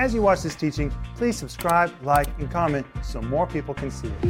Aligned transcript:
As 0.00 0.14
you 0.14 0.22
watch 0.22 0.40
this 0.40 0.54
teaching, 0.54 0.90
please 1.14 1.36
subscribe, 1.36 1.92
like, 2.02 2.26
and 2.38 2.50
comment 2.50 2.86
so 3.02 3.20
more 3.20 3.46
people 3.46 3.74
can 3.74 3.90
see 3.90 4.08
it. 4.08 4.24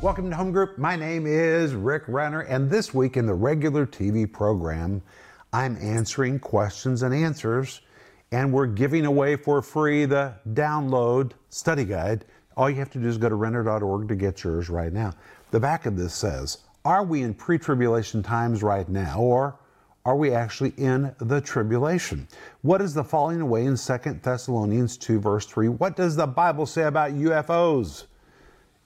Welcome 0.00 0.30
to 0.30 0.36
Home 0.36 0.52
Group. 0.52 0.78
My 0.78 0.94
name 0.94 1.26
is 1.26 1.74
Rick 1.74 2.04
Renner, 2.06 2.42
and 2.42 2.70
this 2.70 2.94
week 2.94 3.16
in 3.16 3.26
the 3.26 3.34
regular 3.34 3.84
TV 3.84 4.32
program, 4.32 5.02
I'm 5.52 5.76
answering 5.80 6.38
questions 6.38 7.02
and 7.02 7.12
answers, 7.12 7.80
and 8.30 8.52
we're 8.52 8.68
giving 8.68 9.06
away 9.06 9.34
for 9.34 9.60
free 9.60 10.04
the 10.04 10.34
download 10.52 11.32
study 11.48 11.84
guide. 11.84 12.26
All 12.56 12.70
you 12.70 12.76
have 12.76 12.92
to 12.92 13.00
do 13.00 13.08
is 13.08 13.18
go 13.18 13.28
to 13.28 13.34
renner.org 13.34 14.06
to 14.06 14.14
get 14.14 14.44
yours 14.44 14.70
right 14.70 14.92
now. 14.92 15.14
The 15.50 15.58
back 15.58 15.84
of 15.86 15.96
this 15.96 16.14
says, 16.14 16.58
Are 16.84 17.02
we 17.02 17.22
in 17.22 17.34
pre 17.34 17.58
tribulation 17.58 18.22
times 18.22 18.62
right 18.62 18.88
now, 18.88 19.18
or 19.18 19.58
are 20.08 20.16
we 20.16 20.32
actually 20.32 20.72
in 20.78 21.14
the 21.18 21.38
tribulation? 21.38 22.26
What 22.62 22.80
is 22.80 22.94
the 22.94 23.04
falling 23.04 23.42
away 23.42 23.66
in 23.66 23.76
2 23.76 23.98
Thessalonians 24.22 24.96
2, 24.96 25.20
verse 25.20 25.44
3? 25.44 25.68
What 25.68 25.96
does 25.96 26.16
the 26.16 26.26
Bible 26.26 26.64
say 26.64 26.84
about 26.84 27.12
UFOs? 27.12 28.06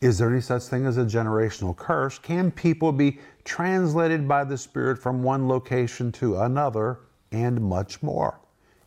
Is 0.00 0.18
there 0.18 0.28
any 0.28 0.40
such 0.40 0.64
thing 0.64 0.84
as 0.84 0.98
a 0.98 1.04
generational 1.04 1.76
curse? 1.76 2.18
Can 2.18 2.50
people 2.50 2.90
be 2.90 3.20
translated 3.44 4.26
by 4.26 4.42
the 4.42 4.58
Spirit 4.58 4.98
from 4.98 5.22
one 5.22 5.46
location 5.46 6.10
to 6.10 6.38
another? 6.38 6.98
And 7.30 7.60
much 7.60 8.02
more. 8.02 8.40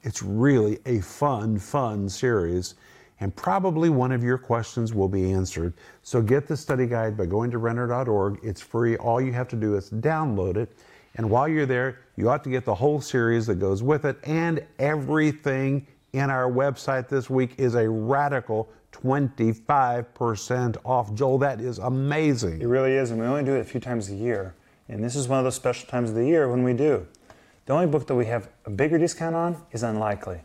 It's 0.03 0.21
really 0.21 0.79
a 0.85 0.99
fun, 0.99 1.57
fun 1.57 2.09
series, 2.09 2.75
and 3.21 3.33
probably 3.33 3.89
one 3.89 4.11
of 4.11 4.25
your 4.25 4.37
questions 4.37 4.93
will 4.93 5.07
be 5.07 5.31
answered. 5.31 5.73
So 6.03 6.21
get 6.21 6.47
the 6.47 6.57
study 6.57 6.85
guide 6.85 7.15
by 7.15 7.27
going 7.27 7.49
to 7.51 7.59
renner.org. 7.59 8.39
It's 8.43 8.59
free. 8.59 8.97
All 8.97 9.21
you 9.21 9.31
have 9.31 9.47
to 9.47 9.55
do 9.55 9.77
is 9.77 9.89
download 9.89 10.57
it. 10.57 10.77
And 11.15 11.29
while 11.29 11.47
you're 11.47 11.65
there, 11.65 11.99
you 12.15 12.29
ought 12.29 12.43
to 12.43 12.49
get 12.49 12.65
the 12.65 12.75
whole 12.75 13.01
series 13.01 13.45
that 13.47 13.55
goes 13.55 13.83
with 13.83 14.05
it. 14.05 14.17
And 14.23 14.65
everything 14.79 15.85
in 16.13 16.29
our 16.29 16.49
website 16.49 17.09
this 17.09 17.29
week 17.29 17.55
is 17.57 17.75
a 17.75 17.89
radical 17.89 18.69
25% 18.91 20.77
off. 20.85 21.13
Joel, 21.13 21.37
that 21.39 21.59
is 21.59 21.79
amazing. 21.79 22.61
It 22.61 22.67
really 22.67 22.93
is, 22.93 23.11
and 23.11 23.19
we 23.19 23.25
only 23.25 23.43
do 23.43 23.53
it 23.55 23.59
a 23.59 23.65
few 23.65 23.81
times 23.81 24.09
a 24.09 24.15
year. 24.15 24.55
And 24.87 25.03
this 25.03 25.15
is 25.15 25.27
one 25.27 25.39
of 25.39 25.43
those 25.43 25.55
special 25.55 25.89
times 25.89 26.11
of 26.11 26.15
the 26.15 26.25
year 26.25 26.49
when 26.49 26.63
we 26.63 26.73
do. 26.73 27.05
The 27.65 27.73
only 27.73 27.87
book 27.87 28.07
that 28.07 28.15
we 28.15 28.25
have 28.27 28.47
a 28.65 28.69
bigger 28.69 28.97
discount 28.97 29.35
on 29.35 29.57
is 29.71 29.83
Unlikely, 29.83 30.39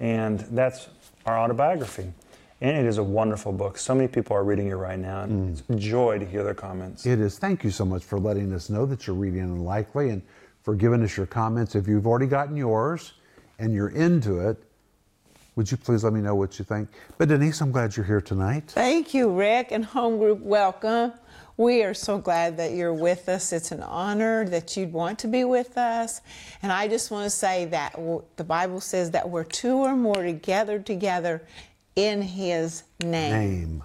and 0.00 0.40
that's 0.40 0.88
our 1.26 1.38
autobiography. 1.38 2.12
And 2.60 2.76
it 2.78 2.86
is 2.86 2.96
a 2.98 3.02
wonderful 3.02 3.52
book. 3.52 3.76
So 3.76 3.94
many 3.94 4.08
people 4.08 4.34
are 4.34 4.44
reading 4.44 4.68
it 4.68 4.74
right 4.74 4.98
now, 4.98 5.22
and 5.22 5.48
mm. 5.48 5.52
it's 5.52 5.62
a 5.68 5.74
joy 5.74 6.18
to 6.18 6.24
hear 6.24 6.42
their 6.42 6.54
comments. 6.54 7.04
It 7.04 7.20
is. 7.20 7.38
Thank 7.38 7.62
you 7.62 7.70
so 7.70 7.84
much 7.84 8.02
for 8.02 8.18
letting 8.18 8.52
us 8.54 8.70
know 8.70 8.86
that 8.86 9.06
you're 9.06 9.16
reading 9.16 9.40
Unlikely 9.40 10.10
and 10.10 10.22
for 10.64 10.74
giving 10.74 11.02
us 11.04 11.16
your 11.16 11.26
comments. 11.26 11.76
If 11.76 11.86
you've 11.86 12.06
already 12.06 12.26
gotten 12.26 12.56
yours 12.56 13.12
and 13.58 13.72
you're 13.72 13.90
into 13.90 14.40
it, 14.48 14.56
would 15.56 15.70
you 15.70 15.76
please 15.76 16.02
let 16.02 16.12
me 16.12 16.20
know 16.20 16.34
what 16.34 16.58
you 16.58 16.64
think? 16.64 16.88
But 17.16 17.28
Denise, 17.28 17.60
I'm 17.60 17.70
glad 17.70 17.96
you're 17.96 18.06
here 18.06 18.22
tonight. 18.22 18.64
Thank 18.68 19.14
you, 19.14 19.30
Rick 19.30 19.70
and 19.70 19.84
Home 19.84 20.18
Group. 20.18 20.40
Welcome. 20.40 21.12
We 21.56 21.84
are 21.84 21.94
so 21.94 22.18
glad 22.18 22.56
that 22.56 22.72
you're 22.72 22.94
with 22.94 23.28
us. 23.28 23.52
It's 23.52 23.70
an 23.70 23.82
honor 23.82 24.44
that 24.46 24.76
you'd 24.76 24.92
want 24.92 25.20
to 25.20 25.28
be 25.28 25.44
with 25.44 25.78
us. 25.78 26.22
And 26.62 26.72
I 26.72 26.88
just 26.88 27.12
want 27.12 27.24
to 27.24 27.30
say 27.30 27.66
that 27.66 27.96
the 28.36 28.42
Bible 28.42 28.80
says 28.80 29.12
that 29.12 29.28
we're 29.28 29.44
two 29.44 29.76
or 29.76 29.94
more 29.94 30.24
together 30.24 30.80
together 30.80 31.42
in 31.94 32.22
His 32.22 32.82
name. 33.04 33.32
Name. 33.32 33.84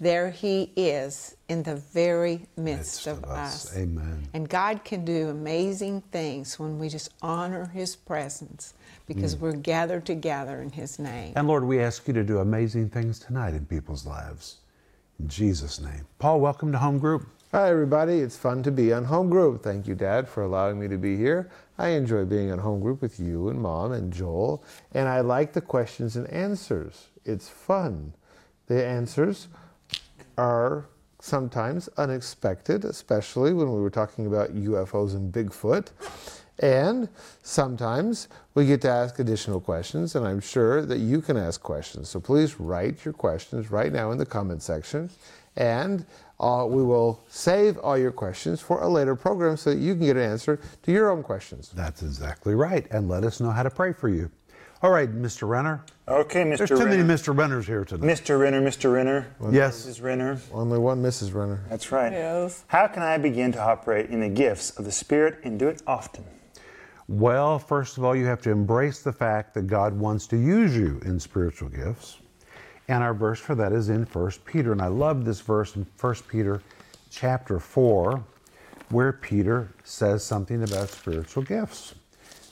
There 0.00 0.30
He 0.30 0.72
is 0.76 1.36
in 1.52 1.62
the 1.64 1.76
very 1.76 2.46
midst, 2.56 2.56
Midst 2.56 3.06
of, 3.06 3.24
of 3.24 3.30
us. 3.30 3.66
us. 3.66 3.76
Amen. 3.76 4.26
And 4.32 4.48
God 4.48 4.84
can 4.84 5.04
do 5.04 5.28
amazing 5.28 6.00
things 6.10 6.58
when 6.58 6.78
we 6.78 6.88
just 6.88 7.10
honor 7.20 7.66
His 7.66 7.94
presence 7.94 8.72
because 9.06 9.36
mm. 9.36 9.40
we're 9.40 9.52
gathered 9.52 10.06
together 10.06 10.62
in 10.62 10.70
His 10.70 10.98
name. 10.98 11.34
And 11.36 11.46
Lord, 11.46 11.64
we 11.64 11.78
ask 11.80 12.08
you 12.08 12.14
to 12.14 12.24
do 12.24 12.38
amazing 12.38 12.88
things 12.88 13.18
tonight 13.18 13.52
in 13.52 13.66
people's 13.66 14.06
lives. 14.06 14.60
In 15.20 15.28
Jesus' 15.28 15.78
name. 15.78 16.06
Paul, 16.18 16.40
welcome 16.40 16.72
to 16.72 16.78
Home 16.78 16.98
Group. 16.98 17.28
Hi, 17.52 17.68
everybody. 17.68 18.20
It's 18.20 18.36
fun 18.36 18.62
to 18.62 18.70
be 18.70 18.94
on 18.94 19.04
Home 19.04 19.28
Group. 19.28 19.62
Thank 19.62 19.86
you, 19.86 19.94
Dad, 19.94 20.26
for 20.26 20.44
allowing 20.44 20.80
me 20.80 20.88
to 20.88 20.96
be 20.96 21.18
here. 21.18 21.50
I 21.76 21.88
enjoy 21.88 22.24
being 22.24 22.50
on 22.50 22.60
Home 22.60 22.80
Group 22.80 23.02
with 23.02 23.20
you 23.20 23.50
and 23.50 23.60
Mom 23.60 23.92
and 23.92 24.10
Joel, 24.10 24.64
and 24.92 25.06
I 25.06 25.20
like 25.20 25.52
the 25.52 25.60
questions 25.60 26.16
and 26.16 26.26
answers. 26.28 27.08
It's 27.26 27.50
fun. 27.50 28.14
The 28.68 28.82
answers 28.82 29.48
are 30.38 30.86
sometimes 31.22 31.88
unexpected, 31.98 32.84
especially 32.84 33.52
when 33.52 33.72
we 33.72 33.80
were 33.80 33.90
talking 33.90 34.26
about 34.26 34.54
UFOs 34.56 35.14
and 35.14 35.32
Bigfoot. 35.32 35.90
And 36.58 37.08
sometimes 37.42 38.26
we 38.54 38.66
get 38.66 38.82
to 38.82 38.90
ask 38.90 39.20
additional 39.20 39.60
questions, 39.60 40.16
and 40.16 40.26
I'm 40.26 40.40
sure 40.40 40.84
that 40.84 40.98
you 40.98 41.20
can 41.20 41.36
ask 41.36 41.62
questions. 41.62 42.08
So 42.08 42.18
please 42.18 42.58
write 42.58 43.04
your 43.04 43.14
questions 43.14 43.70
right 43.70 43.92
now 43.92 44.10
in 44.10 44.18
the 44.18 44.26
comment 44.26 44.62
section, 44.62 45.10
and 45.56 46.04
uh, 46.40 46.66
we 46.68 46.82
will 46.82 47.22
save 47.28 47.78
all 47.78 47.96
your 47.96 48.10
questions 48.10 48.60
for 48.60 48.82
a 48.82 48.88
later 48.88 49.14
program 49.14 49.56
so 49.56 49.70
that 49.70 49.78
you 49.78 49.94
can 49.94 50.04
get 50.04 50.16
an 50.16 50.24
answer 50.24 50.58
to 50.82 50.92
your 50.92 51.08
own 51.08 51.22
questions. 51.22 51.70
That's 51.72 52.02
exactly 52.02 52.56
right. 52.56 52.84
And 52.90 53.08
let 53.08 53.22
us 53.22 53.38
know 53.40 53.50
how 53.50 53.62
to 53.62 53.70
pray 53.70 53.92
for 53.92 54.08
you. 54.08 54.28
All 54.82 54.90
right, 54.90 55.08
Mr. 55.08 55.48
Renner. 55.48 55.84
Okay, 56.08 56.42
Mr. 56.42 56.58
There's 56.58 56.70
too 56.70 56.78
many 56.78 56.96
Renner. 56.96 57.14
Mr. 57.14 57.32
Renners 57.32 57.66
here 57.66 57.84
tonight. 57.84 58.04
Mr. 58.04 58.40
Renner, 58.40 58.60
Mr. 58.60 58.92
Renner. 58.92 59.32
Yes. 59.52 59.86
Mrs. 59.86 60.02
Renner. 60.02 60.40
Only 60.52 60.80
one 60.80 61.00
Mrs. 61.00 61.32
Renner. 61.32 61.62
That's 61.70 61.92
right. 61.92 62.10
Yes. 62.10 62.64
How 62.66 62.88
can 62.88 63.04
I 63.04 63.16
begin 63.16 63.52
to 63.52 63.62
operate 63.62 64.10
in 64.10 64.18
the 64.18 64.28
gifts 64.28 64.70
of 64.70 64.84
the 64.84 64.90
Spirit 64.90 65.38
and 65.44 65.56
do 65.56 65.68
it 65.68 65.82
often? 65.86 66.24
Well, 67.06 67.60
first 67.60 67.96
of 67.96 68.02
all, 68.02 68.16
you 68.16 68.26
have 68.26 68.42
to 68.42 68.50
embrace 68.50 69.02
the 69.02 69.12
fact 69.12 69.54
that 69.54 69.68
God 69.68 69.96
wants 69.96 70.26
to 70.28 70.36
use 70.36 70.76
you 70.76 71.00
in 71.04 71.20
spiritual 71.20 71.68
gifts. 71.68 72.18
And 72.88 73.04
our 73.04 73.14
verse 73.14 73.38
for 73.38 73.54
that 73.54 73.72
is 73.72 73.88
in 73.88 74.02
1 74.02 74.30
Peter. 74.44 74.72
And 74.72 74.82
I 74.82 74.88
love 74.88 75.24
this 75.24 75.40
verse 75.40 75.76
in 75.76 75.86
1 76.00 76.14
Peter 76.26 76.60
chapter 77.08 77.60
4, 77.60 78.24
where 78.90 79.12
Peter 79.12 79.72
says 79.84 80.24
something 80.24 80.64
about 80.64 80.88
spiritual 80.88 81.44
gifts. 81.44 81.94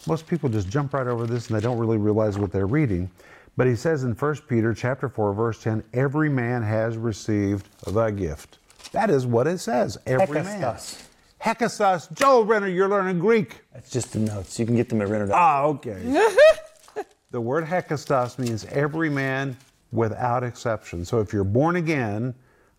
Most 0.06 0.26
people 0.26 0.48
just 0.48 0.68
jump 0.68 0.94
right 0.94 1.06
over 1.06 1.26
this 1.26 1.48
and 1.48 1.56
they 1.56 1.60
don't 1.60 1.78
really 1.78 1.98
realize 1.98 2.38
what 2.38 2.52
they're 2.52 2.66
reading. 2.66 3.10
But 3.56 3.66
he 3.66 3.76
says 3.76 4.04
in 4.04 4.12
1 4.12 4.36
Peter 4.48 4.72
chapter 4.72 5.08
4, 5.08 5.34
verse 5.34 5.62
10, 5.62 5.84
every 5.92 6.28
man 6.28 6.62
has 6.62 6.96
received 6.96 7.68
the 7.84 8.10
gift. 8.10 8.58
That 8.92 9.10
is 9.10 9.26
what 9.26 9.46
it 9.46 9.58
says. 9.58 9.98
Every 10.06 10.42
man. 10.42 10.62
Hekastos. 10.62 11.02
Hekastos. 11.42 12.12
Joel 12.14 12.44
Renner, 12.44 12.68
you're 12.68 12.88
learning 12.88 13.18
Greek. 13.18 13.60
That's 13.72 13.90
just 13.90 14.12
the 14.12 14.20
notes. 14.20 14.58
You 14.58 14.66
can 14.66 14.76
get 14.76 14.88
them 14.88 15.02
at 15.02 15.08
Renner. 15.08 15.28
Ah, 15.32 15.64
okay. 15.64 16.00
the 17.30 17.40
word 17.40 17.64
hekastos 17.64 18.38
means 18.38 18.64
every 18.66 19.10
man 19.10 19.56
without 19.92 20.44
exception. 20.44 21.04
So 21.04 21.20
if 21.20 21.32
you're 21.32 21.44
born 21.44 21.76
again, 21.76 22.34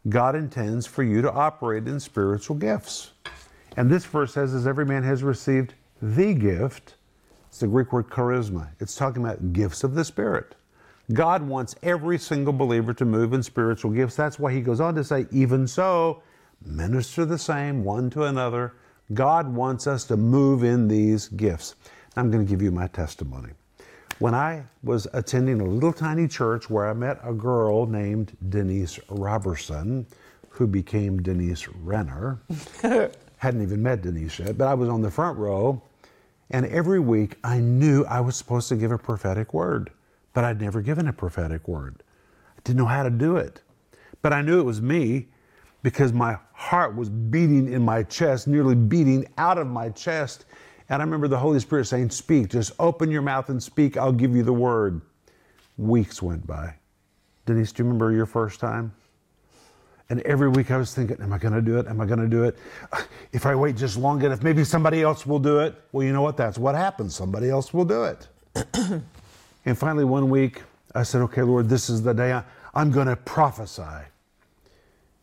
God 0.10 0.36
intends 0.36 0.88
for 0.88 1.04
you 1.04 1.22
to 1.22 1.32
operate 1.32 1.88
in 1.88 2.00
spiritual 2.00 2.56
gifts. 2.56 3.12
And 3.78 3.90
this 3.90 4.06
verse 4.06 4.34
says, 4.34 4.54
as 4.54 4.68
every 4.68 4.86
man 4.86 5.04
has 5.04 5.24
received 5.24 5.76
the 6.02 6.34
gift, 6.34 6.96
it's 7.52 7.60
the 7.60 7.68
Greek 7.68 7.92
word 7.92 8.08
charisma. 8.08 8.70
It's 8.80 8.96
talking 8.96 9.22
about 9.26 9.52
gifts 9.52 9.84
of 9.84 9.94
the 9.94 10.06
Spirit. 10.06 10.56
God 11.12 11.46
wants 11.46 11.76
every 11.84 12.18
single 12.18 12.54
believer 12.54 12.94
to 12.94 13.04
move 13.04 13.34
in 13.34 13.44
spiritual 13.44 13.92
gifts. 13.92 14.16
That's 14.16 14.40
why 14.40 14.54
he 14.54 14.62
goes 14.62 14.80
on 14.80 14.96
to 14.96 15.04
say, 15.04 15.26
even 15.32 15.68
so, 15.68 16.24
minister 16.66 17.26
the 17.26 17.38
same 17.38 17.84
one 17.84 18.10
to 18.12 18.24
another. 18.24 18.76
God 19.14 19.54
wants 19.54 19.86
us 19.86 20.06
to 20.06 20.16
move 20.16 20.64
in 20.64 20.88
these 20.88 21.28
gifts. 21.28 21.76
I'm 22.16 22.32
going 22.32 22.46
to 22.46 22.50
give 22.50 22.62
you 22.62 22.72
my 22.72 22.88
testimony. 22.88 23.50
When 24.20 24.34
I 24.34 24.64
was 24.82 25.06
attending 25.12 25.60
a 25.60 25.66
little 25.66 25.92
tiny 25.92 26.30
church 26.30 26.70
where 26.70 26.88
I 26.88 26.94
met 26.94 27.20
a 27.22 27.34
girl 27.34 27.86
named 27.86 28.38
Denise 28.48 28.98
Robertson, 29.10 30.06
who 30.48 30.68
became 30.68 31.22
Denise 31.22 31.68
Renner, 31.68 32.40
hadn't 33.40 33.62
even 33.62 33.84
met 33.84 34.04
Denise 34.04 34.40
yet, 34.40 34.58
but 34.58 34.70
I 34.70 34.74
was 34.74 34.88
on 34.88 35.02
the 35.02 35.12
front 35.12 35.38
row, 35.38 35.82
and 36.52 36.66
every 36.68 37.00
week 37.00 37.38
I 37.44 37.60
knew 37.60 38.04
I 38.06 38.20
was 38.20 38.36
supposed 38.36 38.70
to 38.70 38.76
give 38.76 38.92
a 38.92 38.98
prophetic 38.98 39.54
word, 39.54 39.92
but 40.34 40.44
I'd 40.44 40.62
never 40.62 40.82
given 40.82 41.08
a 41.08 41.14
prophetic 41.14 41.68
word. 41.68 42.04
I 42.58 42.62
didn't 42.64 42.78
know 42.78 42.86
how 42.86 43.04
to 43.04 43.10
do 43.10 43.38
it. 43.38 43.62
But 44.22 44.34
I 44.34 44.42
knew 44.42 44.60
it 44.60 44.64
was 44.64 44.82
me 44.82 45.28
because 45.84 46.14
my 46.14 46.38
heart 46.54 46.96
was 46.96 47.10
beating 47.10 47.72
in 47.72 47.84
my 47.84 48.04
chest, 48.04 48.48
nearly 48.48 48.76
beating 48.76 49.28
out 49.38 49.58
of 49.58 49.68
my 49.68 49.90
chest. 49.90 50.46
And 50.90 51.02
I 51.02 51.06
remember 51.06 51.28
the 51.28 51.40
Holy 51.40 51.60
Spirit 51.60 51.86
saying, 51.86 52.12
Speak, 52.12 52.50
just 52.50 52.74
open 52.80 53.10
your 53.10 53.22
mouth 53.22 53.50
and 53.50 53.62
speak, 53.62 53.98
I'll 53.98 54.12
give 54.12 54.36
you 54.36 54.44
the 54.44 54.54
word. 54.54 55.02
Weeks 55.78 56.22
went 56.22 56.46
by. 56.46 56.76
Denise, 57.46 57.72
do 57.72 57.82
you 57.82 57.88
remember 57.88 58.12
your 58.12 58.28
first 58.28 58.60
time? 58.60 58.94
And 60.12 60.20
every 60.24 60.50
week 60.50 60.72
I 60.72 60.78
was 60.78 60.94
thinking, 60.94 61.16
Am 61.22 61.32
I 61.32 61.38
going 61.38 61.54
to 61.54 61.62
do 61.62 61.80
it? 61.80 61.88
Am 61.88 62.02
I 62.02 62.06
going 62.06 62.20
to 62.20 62.28
do 62.28 62.44
it? 62.44 62.58
If 63.32 63.46
I 63.46 63.56
wait 63.56 63.78
just 63.78 63.96
long 63.96 64.22
enough, 64.22 64.44
maybe 64.44 64.66
somebody 64.66 65.02
else 65.02 65.26
will 65.26 65.40
do 65.40 65.60
it. 65.60 65.74
Well, 65.94 66.06
you 66.06 66.12
know 66.12 66.22
what? 66.22 66.36
That's 66.36 66.58
what 66.58 66.76
happens. 66.76 67.16
Somebody 67.16 67.50
else 67.50 67.74
will 67.74 67.86
do 67.86 68.04
it. 68.04 68.28
and 69.66 69.78
finally, 69.78 70.04
one 70.04 70.30
week, 70.30 70.64
I 70.94 71.04
said, 71.04 71.22
Okay, 71.22 71.44
Lord, 71.44 71.70
this 71.70 71.90
is 71.90 72.02
the 72.02 72.12
day 72.14 72.34
I, 72.34 72.44
I'm 72.74 72.92
going 72.92 73.08
to 73.08 73.16
prophesy. 73.16 74.04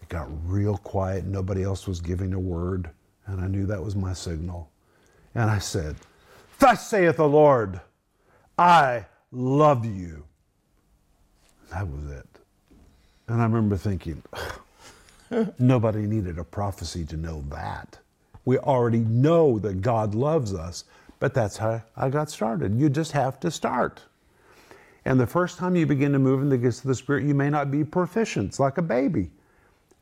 It 0.01 0.09
got 0.09 0.27
real 0.47 0.79
quiet. 0.79 1.27
Nobody 1.27 1.65
else 1.65 1.87
was 1.87 2.01
giving 2.01 2.33
a 2.33 2.41
word. 2.41 2.89
And 3.27 3.43
I 3.43 3.47
knew 3.47 3.67
that 3.67 3.85
was 3.85 3.95
my 3.95 4.15
signal. 4.15 4.71
And 5.35 5.51
I 5.51 5.59
said, 5.59 5.97
Thus 6.59 6.89
saith 6.89 7.19
the 7.19 7.29
Lord, 7.29 7.79
I 8.57 9.05
love 9.33 9.85
you. 9.85 10.25
That 11.73 11.87
was 11.87 12.11
it. 12.11 12.27
And 13.29 13.43
I 13.43 13.45
remember 13.45 13.77
thinking, 13.77 14.23
nobody 15.59 16.07
needed 16.07 16.39
a 16.39 16.45
prophecy 16.45 17.05
to 17.07 17.17
know 17.17 17.45
that. 17.51 17.99
We 18.45 18.59
already 18.59 19.01
know 19.01 19.59
that 19.59 19.83
God 19.83 20.15
loves 20.15 20.55
us, 20.55 20.85
but 21.21 21.35
that's 21.35 21.57
how 21.57 21.83
I 21.97 22.09
got 22.09 22.31
started. 22.31 22.79
You 22.79 22.89
just 22.89 23.13
have 23.13 23.39
to 23.41 23.51
start. 23.51 24.03
And 25.05 25.19
the 25.19 25.27
first 25.27 25.59
time 25.59 25.77
you 25.77 25.87
begin 25.87 26.13
to 26.13 26.19
move 26.19 26.43
in 26.43 26.49
the 26.49 26.59
gifts 26.59 26.81
of 26.81 26.87
the 26.87 26.95
Spirit, 26.95 27.25
you 27.25 27.35
may 27.35 27.51
not 27.51 27.71
be 27.71 27.85
proficient. 27.85 28.49
It's 28.49 28.61
like 28.61 28.79
a 28.79 28.83
baby. 28.83 29.31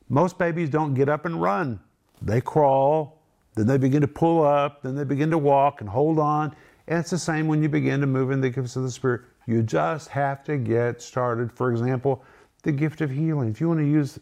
Most 0.08 0.38
babies 0.38 0.70
don't 0.70 0.94
get 0.94 1.08
up 1.08 1.24
and 1.26 1.40
run, 1.40 1.80
they 2.22 2.40
crawl, 2.40 3.20
then 3.54 3.66
they 3.66 3.78
begin 3.78 4.02
to 4.02 4.08
pull 4.08 4.44
up, 4.44 4.82
then 4.82 4.94
they 4.94 5.04
begin 5.04 5.30
to 5.30 5.38
walk 5.38 5.80
and 5.80 5.90
hold 5.90 6.18
on. 6.18 6.54
And 6.86 7.00
it's 7.00 7.10
the 7.10 7.18
same 7.18 7.48
when 7.48 7.62
you 7.62 7.68
begin 7.68 8.00
to 8.00 8.06
move 8.06 8.30
in 8.30 8.40
the 8.40 8.50
gifts 8.50 8.76
of 8.76 8.84
the 8.84 8.90
Spirit. 8.90 9.22
You 9.46 9.62
just 9.62 10.08
have 10.08 10.44
to 10.44 10.56
get 10.56 11.02
started. 11.02 11.50
For 11.50 11.72
example, 11.72 12.22
the 12.62 12.72
gift 12.72 13.00
of 13.00 13.10
healing. 13.10 13.48
If 13.48 13.60
you 13.60 13.68
want 13.68 13.80
to 13.80 13.86
use, 13.86 14.18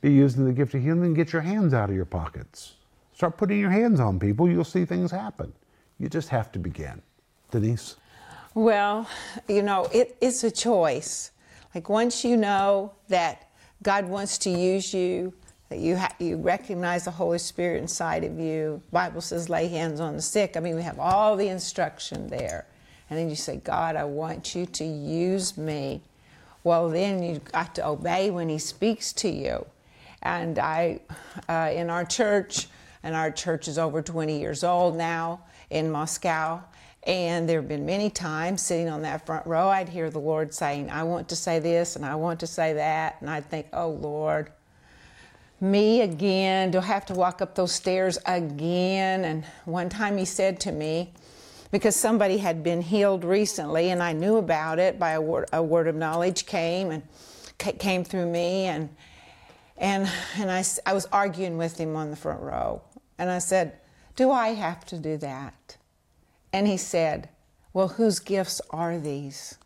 be 0.00 0.12
using 0.12 0.44
the 0.44 0.52
gift 0.52 0.74
of 0.74 0.82
healing, 0.82 1.14
get 1.14 1.32
your 1.32 1.42
hands 1.42 1.74
out 1.74 1.90
of 1.90 1.96
your 1.96 2.04
pockets. 2.04 2.74
Start 3.14 3.36
putting 3.36 3.58
your 3.58 3.70
hands 3.70 3.98
on 3.98 4.18
people. 4.18 4.48
You'll 4.48 4.64
see 4.64 4.84
things 4.84 5.10
happen. 5.10 5.52
You 5.98 6.08
just 6.08 6.28
have 6.28 6.52
to 6.52 6.58
begin. 6.58 7.00
Denise? 7.50 7.96
Well, 8.54 9.08
you 9.48 9.62
know, 9.62 9.88
it, 9.92 10.16
it's 10.20 10.44
a 10.44 10.50
choice. 10.50 11.30
Like 11.74 11.88
once 11.88 12.24
you 12.24 12.36
know 12.36 12.92
that 13.08 13.48
God 13.82 14.06
wants 14.06 14.38
to 14.38 14.50
use 14.50 14.92
you, 14.94 15.32
that 15.68 15.78
you 15.78 15.96
ha- 15.96 16.14
you 16.18 16.36
recognize 16.36 17.04
the 17.04 17.10
Holy 17.10 17.38
Spirit 17.38 17.82
inside 17.82 18.24
of 18.24 18.38
you. 18.38 18.80
Bible 18.92 19.20
says, 19.20 19.48
"Lay 19.48 19.68
hands 19.68 20.00
on 20.00 20.16
the 20.16 20.22
sick." 20.22 20.56
I 20.56 20.60
mean, 20.60 20.76
we 20.76 20.82
have 20.82 20.98
all 20.98 21.36
the 21.36 21.48
instruction 21.48 22.28
there, 22.28 22.66
and 23.10 23.18
then 23.18 23.28
you 23.28 23.36
say, 23.36 23.56
"God, 23.56 23.96
I 23.96 24.04
want 24.04 24.54
you 24.54 24.64
to 24.66 24.84
use 24.84 25.58
me." 25.58 26.02
Well, 26.64 26.88
then 26.88 27.22
you've 27.22 27.44
got 27.44 27.74
to 27.76 27.86
obey 27.86 28.30
when 28.30 28.48
He 28.48 28.58
speaks 28.58 29.12
to 29.14 29.28
you. 29.28 29.66
And 30.22 30.58
I, 30.58 31.00
uh, 31.48 31.70
in 31.72 31.90
our 31.90 32.04
church, 32.04 32.68
and 33.02 33.14
our 33.14 33.30
church 33.30 33.68
is 33.68 33.78
over 33.78 34.02
20 34.02 34.38
years 34.38 34.64
old 34.64 34.96
now 34.96 35.40
in 35.70 35.90
Moscow. 35.90 36.60
And 37.04 37.48
there 37.48 37.60
have 37.60 37.68
been 37.68 37.86
many 37.86 38.10
times 38.10 38.62
sitting 38.62 38.88
on 38.88 39.02
that 39.02 39.24
front 39.24 39.46
row, 39.46 39.68
I'd 39.68 39.88
hear 39.88 40.10
the 40.10 40.18
Lord 40.18 40.52
saying, 40.52 40.90
I 40.90 41.04
want 41.04 41.28
to 41.28 41.36
say 41.36 41.60
this 41.60 41.94
and 41.94 42.04
I 42.04 42.16
want 42.16 42.40
to 42.40 42.48
say 42.48 42.72
that. 42.72 43.18
And 43.20 43.30
I'd 43.30 43.48
think, 43.48 43.68
oh 43.72 43.90
Lord, 43.90 44.50
me 45.60 46.00
again? 46.00 46.72
Do 46.72 46.78
I 46.78 46.82
have 46.82 47.06
to 47.06 47.14
walk 47.14 47.40
up 47.40 47.54
those 47.54 47.72
stairs 47.72 48.18
again? 48.26 49.24
And 49.24 49.44
one 49.64 49.88
time 49.88 50.18
he 50.18 50.24
said 50.24 50.58
to 50.60 50.72
me, 50.72 51.12
because 51.70 51.94
somebody 51.94 52.38
had 52.38 52.62
been 52.62 52.82
healed 52.82 53.24
recently 53.24 53.90
and 53.90 54.02
I 54.02 54.12
knew 54.12 54.36
about 54.36 54.78
it 54.78 54.98
by 54.98 55.12
a 55.12 55.20
word, 55.20 55.48
a 55.52 55.62
word 55.62 55.86
of 55.86 55.94
knowledge 55.94 56.46
came 56.46 56.90
and 56.90 57.02
came 57.78 58.02
through 58.02 58.26
me 58.26 58.64
and 58.64 58.88
and 59.78 60.10
and 60.36 60.50
I, 60.50 60.64
I 60.84 60.92
was 60.92 61.06
arguing 61.06 61.58
with 61.58 61.78
him 61.78 61.96
on 61.96 62.10
the 62.10 62.16
front 62.16 62.40
row 62.40 62.82
and 63.18 63.30
I 63.30 63.38
said, 63.38 63.78
"Do 64.14 64.30
I 64.30 64.48
have 64.48 64.84
to 64.86 64.98
do 64.98 65.16
that?" 65.18 65.76
And 66.56 66.66
he 66.66 66.78
said, 66.78 67.28
Well, 67.74 67.88
whose 67.88 68.18
gifts 68.18 68.62
are 68.70 68.98
these? 68.98 69.58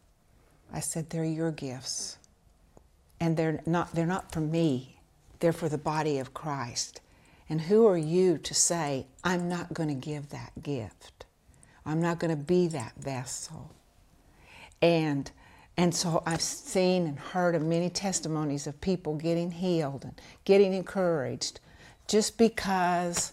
I 0.72 0.80
said, 0.80 1.10
They're 1.10 1.24
your 1.24 1.52
gifts. 1.52 2.18
And 3.20 3.36
they're 3.36 3.60
not, 3.64 3.94
they're 3.94 4.06
not 4.06 4.32
for 4.32 4.40
me, 4.40 4.96
they're 5.38 5.52
for 5.52 5.68
the 5.68 5.78
body 5.78 6.18
of 6.18 6.34
Christ. 6.34 7.00
And 7.48 7.60
who 7.60 7.86
are 7.86 7.96
you 7.96 8.38
to 8.38 8.54
say, 8.54 9.06
I'm 9.22 9.48
not 9.48 9.72
going 9.72 9.88
to 9.88 9.94
give 9.94 10.30
that 10.30 10.50
gift? 10.62 11.26
I'm 11.86 12.02
not 12.02 12.18
going 12.18 12.36
to 12.36 12.42
be 12.42 12.66
that 12.66 12.94
vessel. 12.96 13.70
And 14.82 15.30
and 15.76 15.94
so 15.94 16.22
I've 16.26 16.42
seen 16.42 17.06
and 17.06 17.18
heard 17.18 17.54
of 17.54 17.62
many 17.62 17.90
testimonies 17.90 18.66
of 18.66 18.80
people 18.80 19.14
getting 19.16 19.50
healed 19.50 20.04
and 20.04 20.20
getting 20.44 20.74
encouraged 20.74 21.60
just 22.06 22.36
because 22.38 23.32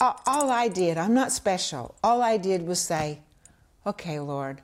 all 0.00 0.50
I 0.50 0.68
did, 0.68 0.96
I'm 0.96 1.14
not 1.14 1.32
special. 1.32 1.94
All 2.02 2.22
I 2.22 2.36
did 2.36 2.66
was 2.66 2.80
say, 2.80 3.20
okay, 3.86 4.20
Lord, 4.20 4.60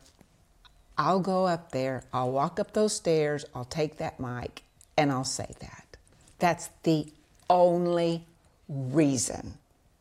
I'll 0.96 1.20
go 1.20 1.46
up 1.46 1.72
there, 1.72 2.04
I'll 2.12 2.30
walk 2.30 2.60
up 2.60 2.72
those 2.72 2.94
stairs, 2.94 3.44
I'll 3.54 3.64
take 3.64 3.96
that 3.98 4.20
mic, 4.20 4.62
and 4.96 5.10
I'll 5.10 5.24
say 5.24 5.50
that. 5.60 5.96
That's 6.38 6.70
the 6.82 7.06
only 7.48 8.26
reason. 8.68 9.54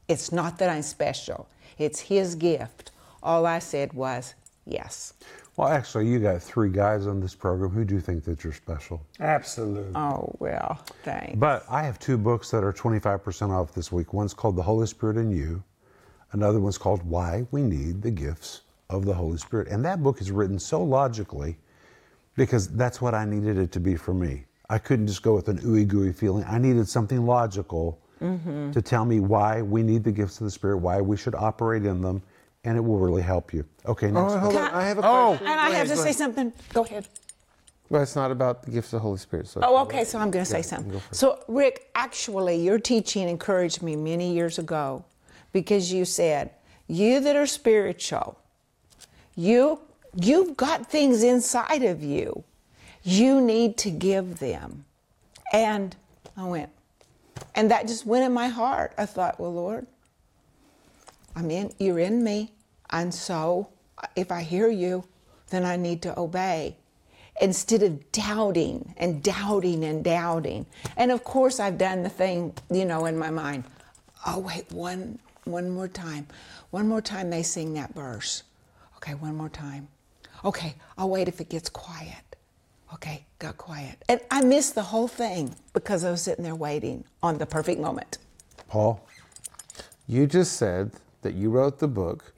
It's 0.08 0.32
not 0.32 0.60
that 0.60 0.70
I'm 0.70 0.82
special, 0.82 1.48
it's 1.78 2.02
His 2.02 2.36
gift. 2.36 2.92
All 3.24 3.46
I 3.46 3.60
said 3.60 3.94
was, 3.94 4.34
yes. 4.66 5.14
Well, 5.62 5.70
actually, 5.70 6.08
you 6.08 6.18
got 6.18 6.42
three 6.42 6.72
guys 6.72 7.06
on 7.06 7.20
this 7.20 7.36
program 7.36 7.70
who 7.70 7.86
do 7.86 8.00
think 8.00 8.24
that 8.24 8.44
you're 8.44 8.52
special. 8.52 9.00
Absolutely. 9.20 9.94
Oh, 9.94 10.36
well, 10.40 10.84
thanks. 11.04 11.36
But 11.36 11.66
I 11.70 11.84
have 11.84 12.00
two 12.00 12.18
books 12.18 12.50
that 12.50 12.64
are 12.64 12.74
25% 12.74 13.52
off 13.52 13.72
this 13.72 13.92
week. 13.92 14.12
One's 14.12 14.34
called 14.34 14.56
The 14.56 14.64
Holy 14.64 14.88
Spirit 14.88 15.18
in 15.18 15.30
You, 15.30 15.64
another 16.32 16.60
one's 16.60 16.80
called 16.80 17.04
Why 17.04 17.46
We 17.52 17.62
Need 17.62 18.02
the 18.02 18.10
Gifts 18.10 18.62
of 18.90 19.06
the 19.06 19.14
Holy 19.14 19.38
Spirit. 19.38 19.68
And 19.68 19.86
that 19.86 20.02
book 20.02 20.20
is 20.20 20.32
written 20.32 20.58
so 20.58 20.82
logically 20.82 21.60
because 22.36 22.68
that's 22.70 23.00
what 23.00 23.14
I 23.14 23.26
needed 23.26 23.60
it 23.60 23.72
to 23.74 23.80
be 23.80 23.96
for 23.96 24.16
me. 24.16 24.46
I 24.68 24.80
couldn't 24.80 25.06
just 25.06 25.22
go 25.22 25.36
with 25.36 25.48
an 25.48 25.60
ooey 25.60 25.88
gooey 25.88 26.12
feeling. 26.12 26.44
I 26.46 26.58
needed 26.58 26.90
something 26.90 27.24
logical 27.24 28.02
mm-hmm. 28.20 28.72
to 28.72 28.82
tell 28.82 29.06
me 29.06 29.20
why 29.20 29.62
we 29.62 29.84
need 29.84 30.04
the 30.04 30.12
gifts 30.12 30.42
of 30.42 30.46
the 30.46 30.52
Spirit, 30.52 30.78
why 30.78 31.02
we 31.02 31.18
should 31.18 31.36
operate 31.36 31.86
in 31.86 32.02
them, 32.02 32.24
and 32.64 32.78
it 32.78 32.82
will 32.82 32.98
really 33.00 33.22
help 33.22 33.54
you. 33.54 33.66
Okay, 33.86 34.08
Oh, 34.08 34.12
next. 34.12 34.34
hold 34.36 34.56
on. 34.56 34.72
I- 34.72 34.82
I 34.82 34.84
have 34.86 34.98
a 35.00 35.02
Oh, 35.02 35.28
question. 35.30 35.48
and 35.48 35.60
I 35.60 35.68
Go 35.70 35.74
have 35.76 35.88
to 35.88 35.96
say 35.98 36.02
ahead. 36.04 36.16
something. 36.16 36.54
Go 36.74 36.84
ahead. 36.84 37.08
Well, 37.90 38.02
it's 38.04 38.16
not 38.16 38.32
about 38.32 38.64
the 38.64 38.72
gifts 38.72 38.88
of 38.94 39.00
the 39.00 39.00
Holy 39.00 39.18
Spirit. 39.18 39.48
So 39.48 39.60
Oh, 39.64 39.82
okay. 39.84 40.06
So 40.06 40.18
I'm 40.20 40.32
going 40.32 40.46
to 40.46 40.50
say 40.50 40.60
Yeah, 40.60 40.64
something. 40.64 40.92
go 40.94 41.00
for 41.00 41.12
it. 41.12 41.16
So, 41.16 41.40
Rick, 41.48 41.90
actually, 41.96 42.56
your 42.58 42.80
teaching 42.80 43.28
encouraged 43.28 43.82
me 43.82 43.96
many 43.96 44.32
years 44.34 44.58
ago 44.60 45.04
because 45.52 45.92
you 45.92 46.06
said, 46.06 46.52
"You 46.88 47.20
that 47.20 47.36
are 47.36 47.48
spiritual, 47.48 48.38
you 49.36 49.80
you've 50.14 50.56
got 50.58 50.88
things 50.88 51.24
inside 51.24 51.84
of 51.84 52.04
you. 52.04 52.44
You 53.04 53.42
need 53.42 53.78
to 53.80 53.90
give 53.90 54.40
them." 54.40 54.86
And 55.52 55.96
I 56.38 56.46
went, 56.46 56.70
and 57.56 57.70
that 57.72 57.88
just 57.88 58.06
went 58.06 58.24
in 58.24 58.32
my 58.32 58.48
heart. 58.48 58.94
I 58.98 59.06
thought, 59.06 59.38
"Well, 59.38 59.52
Lord, 59.54 59.86
I'm 61.36 61.52
in. 61.52 61.74
You're 61.80 62.00
in 62.00 62.24
me, 62.24 62.54
and 62.90 63.14
so 63.14 63.70
if 64.16 64.32
I 64.32 64.42
hear 64.44 64.70
you, 64.70 65.06
then 65.50 65.66
I 65.66 65.76
need 65.76 66.02
to 66.04 66.20
obey." 66.20 66.78
instead 67.40 67.82
of 67.82 68.12
doubting 68.12 68.94
and 68.98 69.24
doubting 69.24 69.84
and 69.84 70.04
doubting. 70.04 70.66
And 70.96 71.12
of 71.12 71.24
course, 71.24 71.60
I've 71.60 71.78
done 71.78 72.04
the 72.04 72.10
thing, 72.10 72.54
you 72.70 72.86
know, 72.86 73.06
in 73.06 73.18
my 73.18 73.32
mind. 73.32 73.64
Oh, 74.26 74.40
wait, 74.40 74.72
one, 74.72 75.18
one 75.46 75.70
more 75.70 75.88
time. 75.88 76.28
One 76.70 76.88
more 76.88 77.02
time 77.02 77.30
they 77.30 77.44
sing 77.44 77.74
that 77.74 77.94
verse. 77.96 78.44
Okay, 78.98 79.16
one 79.16 79.36
more 79.36 79.50
time. 79.50 79.88
Okay, 80.46 80.76
I'll 80.98 81.10
wait 81.10 81.28
if 81.28 81.42
it 81.42 81.50
gets 81.50 81.70
quiet. 81.70 82.36
Okay, 82.94 83.26
got 83.40 83.58
quiet. 83.58 84.04
And 84.08 84.20
I 84.30 84.44
missed 84.44 84.76
the 84.76 84.84
whole 84.84 85.08
thing 85.08 85.56
because 85.74 86.04
I 86.04 86.12
was 86.12 86.22
sitting 86.22 86.44
there 86.44 86.56
waiting 86.56 87.04
on 87.24 87.38
the 87.38 87.46
perfect 87.46 87.80
moment. 87.80 88.18
Paul? 88.68 89.06
You 90.08 90.28
just 90.28 90.54
said 90.54 90.92
that 91.22 91.34
you 91.34 91.50
wrote 91.50 91.80
the 91.80 91.88
book. 91.88 92.34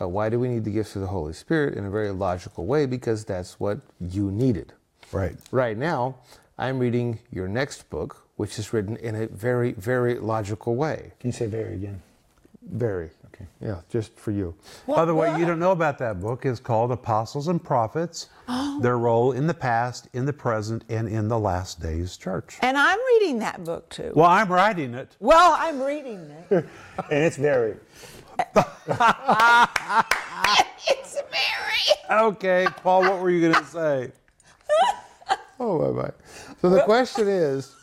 Uh, 0.00 0.08
why 0.08 0.28
do 0.28 0.38
we 0.38 0.48
need 0.48 0.64
the 0.64 0.70
gifts 0.70 0.94
of 0.94 1.02
the 1.02 1.08
Holy 1.08 1.32
Spirit 1.32 1.74
in 1.74 1.86
a 1.86 1.90
very 1.90 2.10
logical 2.10 2.66
way? 2.66 2.86
Because 2.86 3.24
that's 3.24 3.58
what 3.58 3.78
you 4.00 4.30
needed. 4.30 4.72
Right. 5.12 5.36
Right 5.50 5.76
now, 5.76 6.16
I'm 6.58 6.78
reading 6.78 7.18
your 7.32 7.48
next 7.48 7.88
book, 7.88 8.26
which 8.36 8.58
is 8.58 8.72
written 8.72 8.96
in 8.96 9.14
a 9.14 9.26
very, 9.28 9.72
very 9.72 10.18
logical 10.18 10.74
way. 10.76 11.12
Can 11.20 11.28
you 11.28 11.32
say 11.32 11.46
very 11.46 11.74
again? 11.74 12.02
Very. 12.62 13.10
Okay. 13.36 13.46
Yeah, 13.60 13.80
just 13.90 14.18
for 14.18 14.30
you. 14.30 14.54
By 14.86 15.04
the 15.04 15.14
way, 15.14 15.38
you 15.38 15.44
don't 15.44 15.58
know 15.58 15.72
about 15.72 15.98
that 15.98 16.20
book. 16.20 16.46
It's 16.46 16.58
called 16.58 16.90
Apostles 16.90 17.48
and 17.48 17.62
Prophets 17.62 18.28
Their 18.80 18.98
Role 18.98 19.32
in 19.32 19.46
the 19.46 19.54
Past, 19.54 20.08
in 20.14 20.24
the 20.24 20.32
Present, 20.32 20.84
and 20.88 21.06
in 21.08 21.28
the 21.28 21.38
Last 21.38 21.80
Days 21.80 22.16
Church. 22.16 22.56
And 22.62 22.78
I'm 22.78 22.98
reading 23.14 23.38
that 23.40 23.62
book 23.62 23.88
too. 23.90 24.12
Well, 24.14 24.30
I'm 24.30 24.50
writing 24.50 24.94
it. 24.94 25.16
Well, 25.20 25.54
I'm 25.58 25.82
reading 25.82 26.30
it. 26.50 26.66
And 27.10 27.24
it's 27.24 27.36
very. 27.36 27.76
it's 30.88 31.14
very. 31.14 32.10
Okay, 32.10 32.66
Paul, 32.82 33.02
what 33.02 33.20
were 33.20 33.30
you 33.30 33.40
going 33.40 33.54
to 33.54 33.70
say? 33.70 34.12
Oh, 35.58 35.78
my, 35.78 36.02
my. 36.02 36.10
So 36.60 36.68
the 36.68 36.82
question 36.82 37.28
is, 37.28 37.74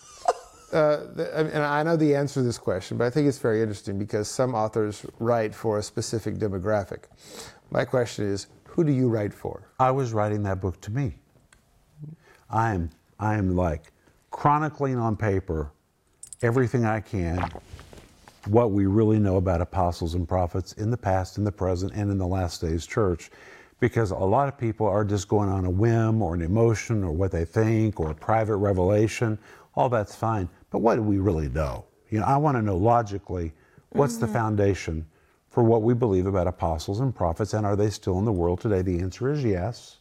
uh, 0.71 1.07
the, 1.15 1.31
and 1.35 1.63
I 1.63 1.81
know 1.81 1.95
the 1.95 2.15
answer 2.15 2.35
to 2.35 2.43
this 2.43 2.59
question, 2.59 2.97
but 2.97 3.05
I 3.05 3.09
think 3.09 3.27
it's 3.27 3.39
very 3.39 3.61
interesting 3.61 3.97
because 3.97 4.27
some 4.27 4.53
authors 4.53 5.07
write 5.17 5.55
for 5.55 5.79
a 5.79 5.83
specific 5.83 6.35
demographic. 6.35 7.05
My 7.71 7.83
question 7.83 8.25
is, 8.25 8.45
who 8.65 8.83
do 8.83 8.91
you 8.91 9.09
write 9.09 9.33
for? 9.33 9.71
I 9.79 9.89
was 9.89 10.13
writing 10.13 10.43
that 10.43 10.61
book 10.61 10.79
to 10.81 10.91
me. 10.91 11.15
I 12.47 12.75
am, 12.75 12.91
I 13.19 13.35
am 13.35 13.55
like 13.55 13.91
chronicling 14.29 14.99
on 14.99 15.17
paper 15.17 15.71
everything 16.43 16.85
I 16.85 16.99
can 16.99 17.43
what 18.47 18.71
we 18.71 18.85
really 18.85 19.19
know 19.19 19.37
about 19.37 19.61
apostles 19.61 20.15
and 20.15 20.27
prophets 20.27 20.73
in 20.73 20.91
the 20.91 20.97
past, 20.97 21.37
in 21.37 21.43
the 21.43 21.51
present, 21.51 21.93
and 21.93 22.11
in 22.11 22.17
the 22.17 22.27
last 22.27 22.61
days 22.61 22.85
church. 22.85 23.31
Because 23.79 24.11
a 24.11 24.15
lot 24.15 24.47
of 24.47 24.57
people 24.57 24.87
are 24.87 25.03
just 25.03 25.27
going 25.27 25.49
on 25.49 25.65
a 25.65 25.69
whim 25.69 26.21
or 26.21 26.33
an 26.33 26.41
emotion 26.41 27.03
or 27.03 27.11
what 27.11 27.31
they 27.31 27.45
think 27.45 27.99
or 27.99 28.11
a 28.11 28.15
private 28.15 28.57
revelation. 28.57 29.37
All 29.75 29.89
that's 29.89 30.15
fine. 30.15 30.47
But 30.69 30.79
what 30.79 30.95
do 30.95 31.01
we 31.01 31.17
really 31.17 31.49
know? 31.49 31.85
You 32.09 32.19
know, 32.19 32.25
I 32.25 32.37
want 32.37 32.57
to 32.57 32.61
know 32.61 32.77
logically 32.77 33.51
what's 33.89 34.17
the 34.17 34.25
mm-hmm. 34.25 34.35
foundation 34.35 35.05
for 35.49 35.63
what 35.63 35.83
we 35.83 35.93
believe 35.93 36.25
about 36.25 36.47
apostles 36.47 36.99
and 36.99 37.13
prophets, 37.13 37.53
and 37.53 37.65
are 37.65 37.75
they 37.75 37.89
still 37.89 38.17
in 38.17 38.25
the 38.25 38.31
world 38.31 38.59
today? 38.59 38.81
The 38.81 38.99
answer 38.99 39.31
is 39.31 39.43
yes. 39.43 39.97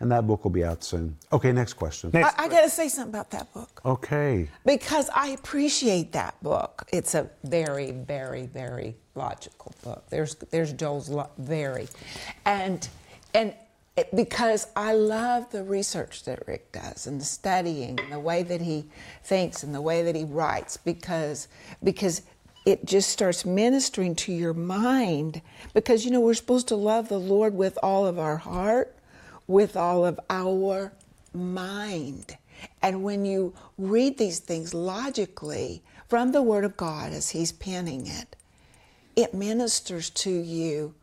And 0.00 0.10
that 0.12 0.26
book 0.26 0.44
will 0.44 0.50
be 0.50 0.62
out 0.64 0.84
soon. 0.84 1.16
Okay, 1.32 1.52
next 1.52 1.72
question. 1.74 2.10
I, 2.14 2.30
I 2.36 2.48
got 2.48 2.62
to 2.62 2.68
say 2.70 2.88
something 2.88 3.14
about 3.14 3.30
that 3.30 3.52
book 3.54 3.80
Okay. 3.84 4.48
because 4.66 5.08
I 5.14 5.28
appreciate 5.28 6.12
that 6.12 6.34
book. 6.42 6.86
It's 6.92 7.14
a 7.14 7.30
very, 7.44 7.92
very, 7.92 8.46
very 8.46 8.96
logical 9.14 9.74
book. 9.82 10.04
There's 10.10 10.34
there's 10.50 10.72
Joel's 10.74 11.08
lo- 11.08 11.30
very, 11.38 11.88
and 12.44 12.86
and 13.32 13.54
it, 13.96 14.14
because 14.14 14.66
I 14.76 14.92
love 14.92 15.50
the 15.50 15.64
research 15.64 16.24
that 16.24 16.46
Rick 16.46 16.72
does 16.72 17.06
and 17.06 17.18
the 17.18 17.24
studying 17.24 17.98
and 17.98 18.12
the 18.12 18.20
way 18.20 18.42
that 18.42 18.60
he 18.60 18.84
thinks 19.24 19.62
and 19.62 19.74
the 19.74 19.80
way 19.80 20.02
that 20.02 20.14
he 20.14 20.24
writes 20.24 20.76
because 20.76 21.48
because 21.82 22.20
it 22.66 22.84
just 22.84 23.08
starts 23.10 23.46
ministering 23.46 24.14
to 24.16 24.32
your 24.32 24.52
mind 24.52 25.40
because 25.72 26.04
you 26.04 26.10
know 26.10 26.20
we're 26.20 26.34
supposed 26.34 26.68
to 26.68 26.76
love 26.76 27.08
the 27.08 27.18
Lord 27.18 27.54
with 27.54 27.78
all 27.82 28.04
of 28.06 28.18
our 28.18 28.36
heart, 28.36 28.94
with 29.46 29.76
all 29.76 30.04
of 30.04 30.18
our 30.30 30.92
mind. 31.32 32.36
And 32.82 33.02
when 33.02 33.24
you 33.24 33.54
read 33.78 34.18
these 34.18 34.38
things 34.38 34.72
logically 34.74 35.82
from 36.08 36.32
the 36.32 36.42
Word 36.42 36.64
of 36.64 36.76
God 36.76 37.12
as 37.12 37.30
He's 37.30 37.52
penning 37.52 38.06
it, 38.06 38.36
it 39.14 39.34
ministers 39.34 40.10
to 40.10 40.30
you 40.30 40.94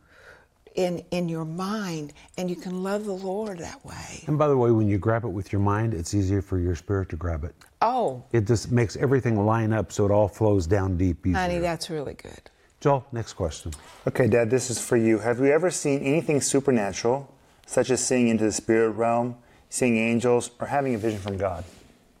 in, 0.74 1.04
in 1.10 1.28
your 1.28 1.44
mind, 1.44 2.12
and 2.36 2.50
you 2.50 2.56
can 2.56 2.82
love 2.82 3.04
the 3.04 3.12
Lord 3.12 3.58
that 3.58 3.84
way. 3.84 4.24
And 4.26 4.36
by 4.38 4.48
the 4.48 4.56
way, 4.56 4.72
when 4.72 4.88
you 4.88 4.98
grab 4.98 5.24
it 5.24 5.28
with 5.28 5.52
your 5.52 5.60
mind, 5.60 5.94
it's 5.94 6.14
easier 6.14 6.42
for 6.42 6.58
your 6.58 6.74
spirit 6.74 7.08
to 7.10 7.16
grab 7.16 7.44
it. 7.44 7.54
Oh, 7.80 8.24
It 8.32 8.46
just 8.46 8.72
makes 8.72 8.96
everything 8.96 9.44
line 9.44 9.72
up 9.72 9.92
so 9.92 10.04
it 10.06 10.10
all 10.10 10.26
flows 10.28 10.66
down 10.66 10.96
deep 10.96 11.26
easier. 11.26 11.38
honey, 11.38 11.58
that's 11.58 11.90
really 11.90 12.14
good. 12.14 12.50
Joel, 12.80 13.06
next 13.12 13.34
question. 13.34 13.72
Okay, 14.06 14.26
Dad, 14.26 14.50
this 14.50 14.68
is 14.68 14.78
for 14.84 14.96
you. 14.96 15.18
Have 15.18 15.38
you 15.38 15.46
ever 15.46 15.70
seen 15.70 16.00
anything 16.02 16.40
supernatural, 16.40 17.32
such 17.66 17.90
as 17.90 18.04
seeing 18.04 18.28
into 18.28 18.44
the 18.44 18.52
spirit 18.52 18.90
realm, 18.90 19.36
seeing 19.68 19.96
angels, 19.96 20.50
or 20.60 20.66
having 20.66 20.94
a 20.94 20.98
vision 20.98 21.20
from 21.20 21.36
God? 21.36 21.64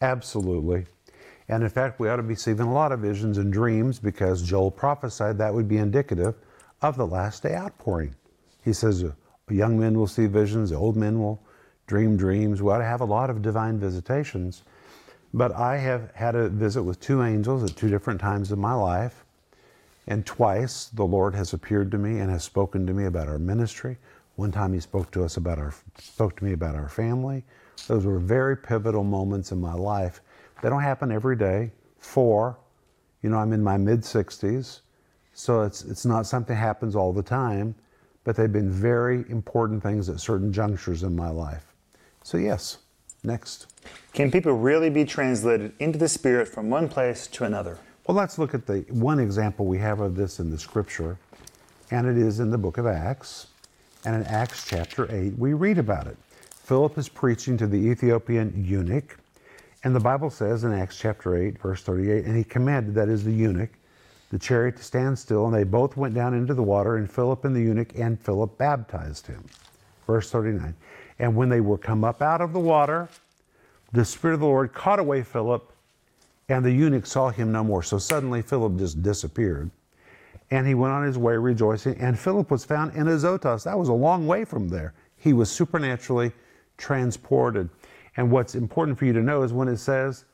Absolutely. 0.02 0.86
And 1.48 1.62
in 1.62 1.68
fact, 1.68 2.00
we 2.00 2.08
ought 2.08 2.16
to 2.16 2.22
be 2.22 2.34
seeing 2.34 2.60
a 2.60 2.72
lot 2.72 2.92
of 2.92 3.00
visions 3.00 3.38
and 3.38 3.52
dreams 3.52 3.98
because 3.98 4.42
Joel 4.42 4.70
prophesied 4.70 5.38
that 5.38 5.52
would 5.52 5.68
be 5.68 5.76
indicative 5.76 6.34
of 6.82 6.96
the 6.96 7.06
last 7.06 7.42
day 7.42 7.54
outpouring. 7.54 8.14
He 8.64 8.72
says, 8.72 9.04
young 9.50 9.78
men 9.78 9.98
will 9.98 10.06
see 10.06 10.26
visions, 10.26 10.72
old 10.72 10.96
men 10.96 11.18
will 11.20 11.42
dream 11.86 12.16
dreams. 12.16 12.62
We 12.62 12.70
ought 12.72 12.78
to 12.78 12.84
have 12.84 13.02
a 13.02 13.06
lot 13.06 13.28
of 13.28 13.42
divine 13.42 13.78
visitations. 13.78 14.62
But 15.34 15.52
I 15.52 15.78
have 15.78 16.12
had 16.14 16.34
a 16.34 16.48
visit 16.48 16.82
with 16.82 17.00
two 17.00 17.22
angels 17.22 17.62
at 17.68 17.76
two 17.76 17.90
different 17.90 18.20
times 18.20 18.52
in 18.52 18.58
my 18.58 18.74
life. 18.74 19.24
And 20.06 20.24
twice 20.24 20.86
the 20.86 21.04
Lord 21.04 21.34
has 21.34 21.52
appeared 21.52 21.90
to 21.90 21.98
me 21.98 22.20
and 22.20 22.30
has 22.30 22.44
spoken 22.44 22.86
to 22.86 22.92
me 22.92 23.04
about 23.04 23.28
our 23.28 23.38
ministry. 23.38 23.98
One 24.36 24.50
time 24.50 24.72
he 24.72 24.80
spoke 24.80 25.10
to 25.12 25.24
us 25.24 25.36
about 25.36 25.58
our 25.58 25.72
spoke 25.98 26.36
to 26.36 26.44
me 26.44 26.52
about 26.52 26.74
our 26.74 26.88
family. 26.88 27.44
Those 27.86 28.04
were 28.04 28.18
very 28.18 28.56
pivotal 28.56 29.04
moments 29.04 29.52
in 29.52 29.60
my 29.60 29.74
life. 29.74 30.20
They 30.62 30.68
don't 30.68 30.82
happen 30.82 31.12
every 31.12 31.36
day. 31.36 31.70
Four, 31.98 32.58
you 33.22 33.30
know, 33.30 33.38
I'm 33.38 33.52
in 33.52 33.62
my 33.62 33.76
mid 33.76 34.00
60s, 34.00 34.80
so 35.32 35.62
it's 35.62 35.84
it's 35.84 36.04
not 36.04 36.26
something 36.26 36.54
that 36.54 36.60
happens 36.60 36.96
all 36.96 37.12
the 37.12 37.22
time, 37.22 37.74
but 38.24 38.36
they've 38.36 38.52
been 38.52 38.70
very 38.70 39.24
important 39.28 39.82
things 39.82 40.08
at 40.08 40.20
certain 40.20 40.52
junctures 40.52 41.02
in 41.02 41.14
my 41.14 41.30
life. 41.30 41.72
So 42.22 42.38
yes, 42.38 42.78
next. 43.22 43.66
Can 44.12 44.30
people 44.30 44.52
really 44.52 44.90
be 44.90 45.04
translated 45.04 45.72
into 45.78 45.98
the 45.98 46.08
spirit 46.08 46.48
from 46.48 46.70
one 46.70 46.88
place 46.88 47.26
to 47.28 47.44
another? 47.44 47.78
Well, 48.06 48.16
let's 48.16 48.38
look 48.38 48.52
at 48.52 48.66
the 48.66 48.84
one 48.90 49.18
example 49.18 49.64
we 49.64 49.78
have 49.78 50.00
of 50.00 50.16
this 50.16 50.40
in 50.40 50.50
the 50.50 50.58
scripture, 50.58 51.18
and 51.90 52.06
it 52.06 52.18
is 52.18 52.40
in 52.40 52.50
the 52.50 52.58
book 52.58 52.78
of 52.78 52.86
Acts. 52.86 53.46
And 54.04 54.16
in 54.16 54.24
Acts 54.24 54.66
chapter 54.66 55.10
8, 55.10 55.38
we 55.38 55.54
read 55.54 55.78
about 55.78 56.06
it. 56.06 56.16
Philip 56.50 56.98
is 56.98 57.08
preaching 57.08 57.56
to 57.58 57.66
the 57.66 57.76
Ethiopian 57.76 58.52
eunuch, 58.66 59.18
and 59.82 59.94
the 59.94 60.00
Bible 60.00 60.30
says 60.30 60.64
in 60.64 60.72
Acts 60.72 60.98
chapter 60.98 61.36
8, 61.36 61.58
verse 61.58 61.82
38, 61.82 62.24
and 62.24 62.36
he 62.36 62.44
commanded, 62.44 62.94
that 62.94 63.08
is 63.08 63.24
the 63.24 63.32
eunuch, 63.32 63.70
the 64.30 64.38
chariot 64.38 64.76
to 64.76 64.82
stand 64.82 65.18
still, 65.18 65.46
and 65.46 65.54
they 65.54 65.64
both 65.64 65.96
went 65.96 66.14
down 66.14 66.34
into 66.34 66.54
the 66.54 66.62
water, 66.62 66.96
and 66.96 67.10
Philip 67.10 67.44
and 67.44 67.54
the 67.54 67.60
eunuch, 67.60 67.98
and 67.98 68.18
Philip 68.20 68.56
baptized 68.58 69.26
him. 69.26 69.44
Verse 70.06 70.30
39. 70.30 70.74
And 71.18 71.36
when 71.36 71.48
they 71.48 71.60
were 71.60 71.78
come 71.78 72.02
up 72.02 72.20
out 72.22 72.40
of 72.40 72.52
the 72.52 72.60
water, 72.60 73.08
the 73.92 74.04
Spirit 74.04 74.34
of 74.34 74.40
the 74.40 74.46
Lord 74.46 74.72
caught 74.72 74.98
away 74.98 75.22
Philip, 75.22 75.70
and 76.48 76.64
the 76.64 76.72
eunuch 76.72 77.06
saw 77.06 77.30
him 77.30 77.52
no 77.52 77.62
more. 77.62 77.82
So 77.82 77.98
suddenly 77.98 78.42
Philip 78.42 78.76
just 78.76 79.02
disappeared. 79.02 79.70
And 80.50 80.66
he 80.66 80.74
went 80.74 80.92
on 80.92 81.04
his 81.04 81.18
way 81.18 81.36
rejoicing. 81.36 81.96
And 81.98 82.18
Philip 82.18 82.50
was 82.50 82.64
found 82.64 82.94
in 82.94 83.08
Azotus. 83.08 83.64
That 83.64 83.78
was 83.78 83.88
a 83.88 83.94
long 83.94 84.26
way 84.26 84.44
from 84.44 84.68
there. 84.68 84.94
He 85.16 85.32
was 85.32 85.50
supernaturally 85.50 86.32
transported. 86.76 87.68
And 88.16 88.30
what's 88.30 88.54
important 88.54 88.98
for 88.98 89.06
you 89.06 89.12
to 89.12 89.22
know 89.22 89.42
is 89.42 89.52
when 89.52 89.68
it 89.68 89.78
says 89.78 90.24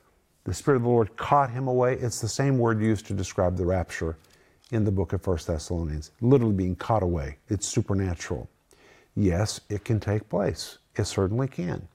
the 0.43 0.53
Spirit 0.53 0.77
of 0.77 0.83
the 0.83 0.89
Lord 0.89 1.15
caught 1.17 1.49
him 1.49 1.67
away, 1.67 1.95
it's 1.95 2.19
the 2.19 2.27
same 2.27 2.57
word 2.57 2.81
used 2.81 3.05
to 3.07 3.13
describe 3.13 3.57
the 3.57 3.65
rapture 3.65 4.17
in 4.71 4.83
the 4.83 4.91
book 4.91 5.13
of 5.13 5.25
1 5.25 5.39
Thessalonians. 5.45 6.11
Literally 6.21 6.53
being 6.53 6.75
caught 6.75 7.03
away. 7.03 7.37
It's 7.49 7.67
supernatural. 7.67 8.49
Yes, 9.15 9.61
it 9.69 9.83
can 9.83 9.99
take 9.99 10.27
place. 10.29 10.77
It 10.95 11.05
certainly 11.05 11.47
can. 11.47 11.87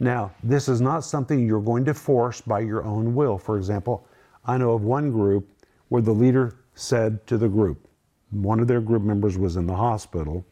Now, 0.00 0.32
this 0.42 0.68
is 0.68 0.80
not 0.80 1.04
something 1.04 1.46
you're 1.46 1.60
going 1.60 1.84
to 1.84 1.94
force 1.94 2.40
by 2.40 2.60
your 2.60 2.84
own 2.84 3.14
will. 3.14 3.38
For 3.38 3.56
example, 3.56 4.06
I 4.44 4.58
know 4.58 4.72
of 4.72 4.82
one 4.82 5.10
group 5.10 5.48
where 5.88 6.02
the 6.02 6.12
leader 6.12 6.56
said 6.74 7.26
to 7.26 7.38
the 7.38 7.48
group, 7.48 7.88
one 8.30 8.60
of 8.60 8.66
their 8.66 8.80
group 8.80 9.02
members 9.02 9.38
was 9.38 9.56
in 9.56 9.66
the 9.66 9.74
hospital. 9.74 10.44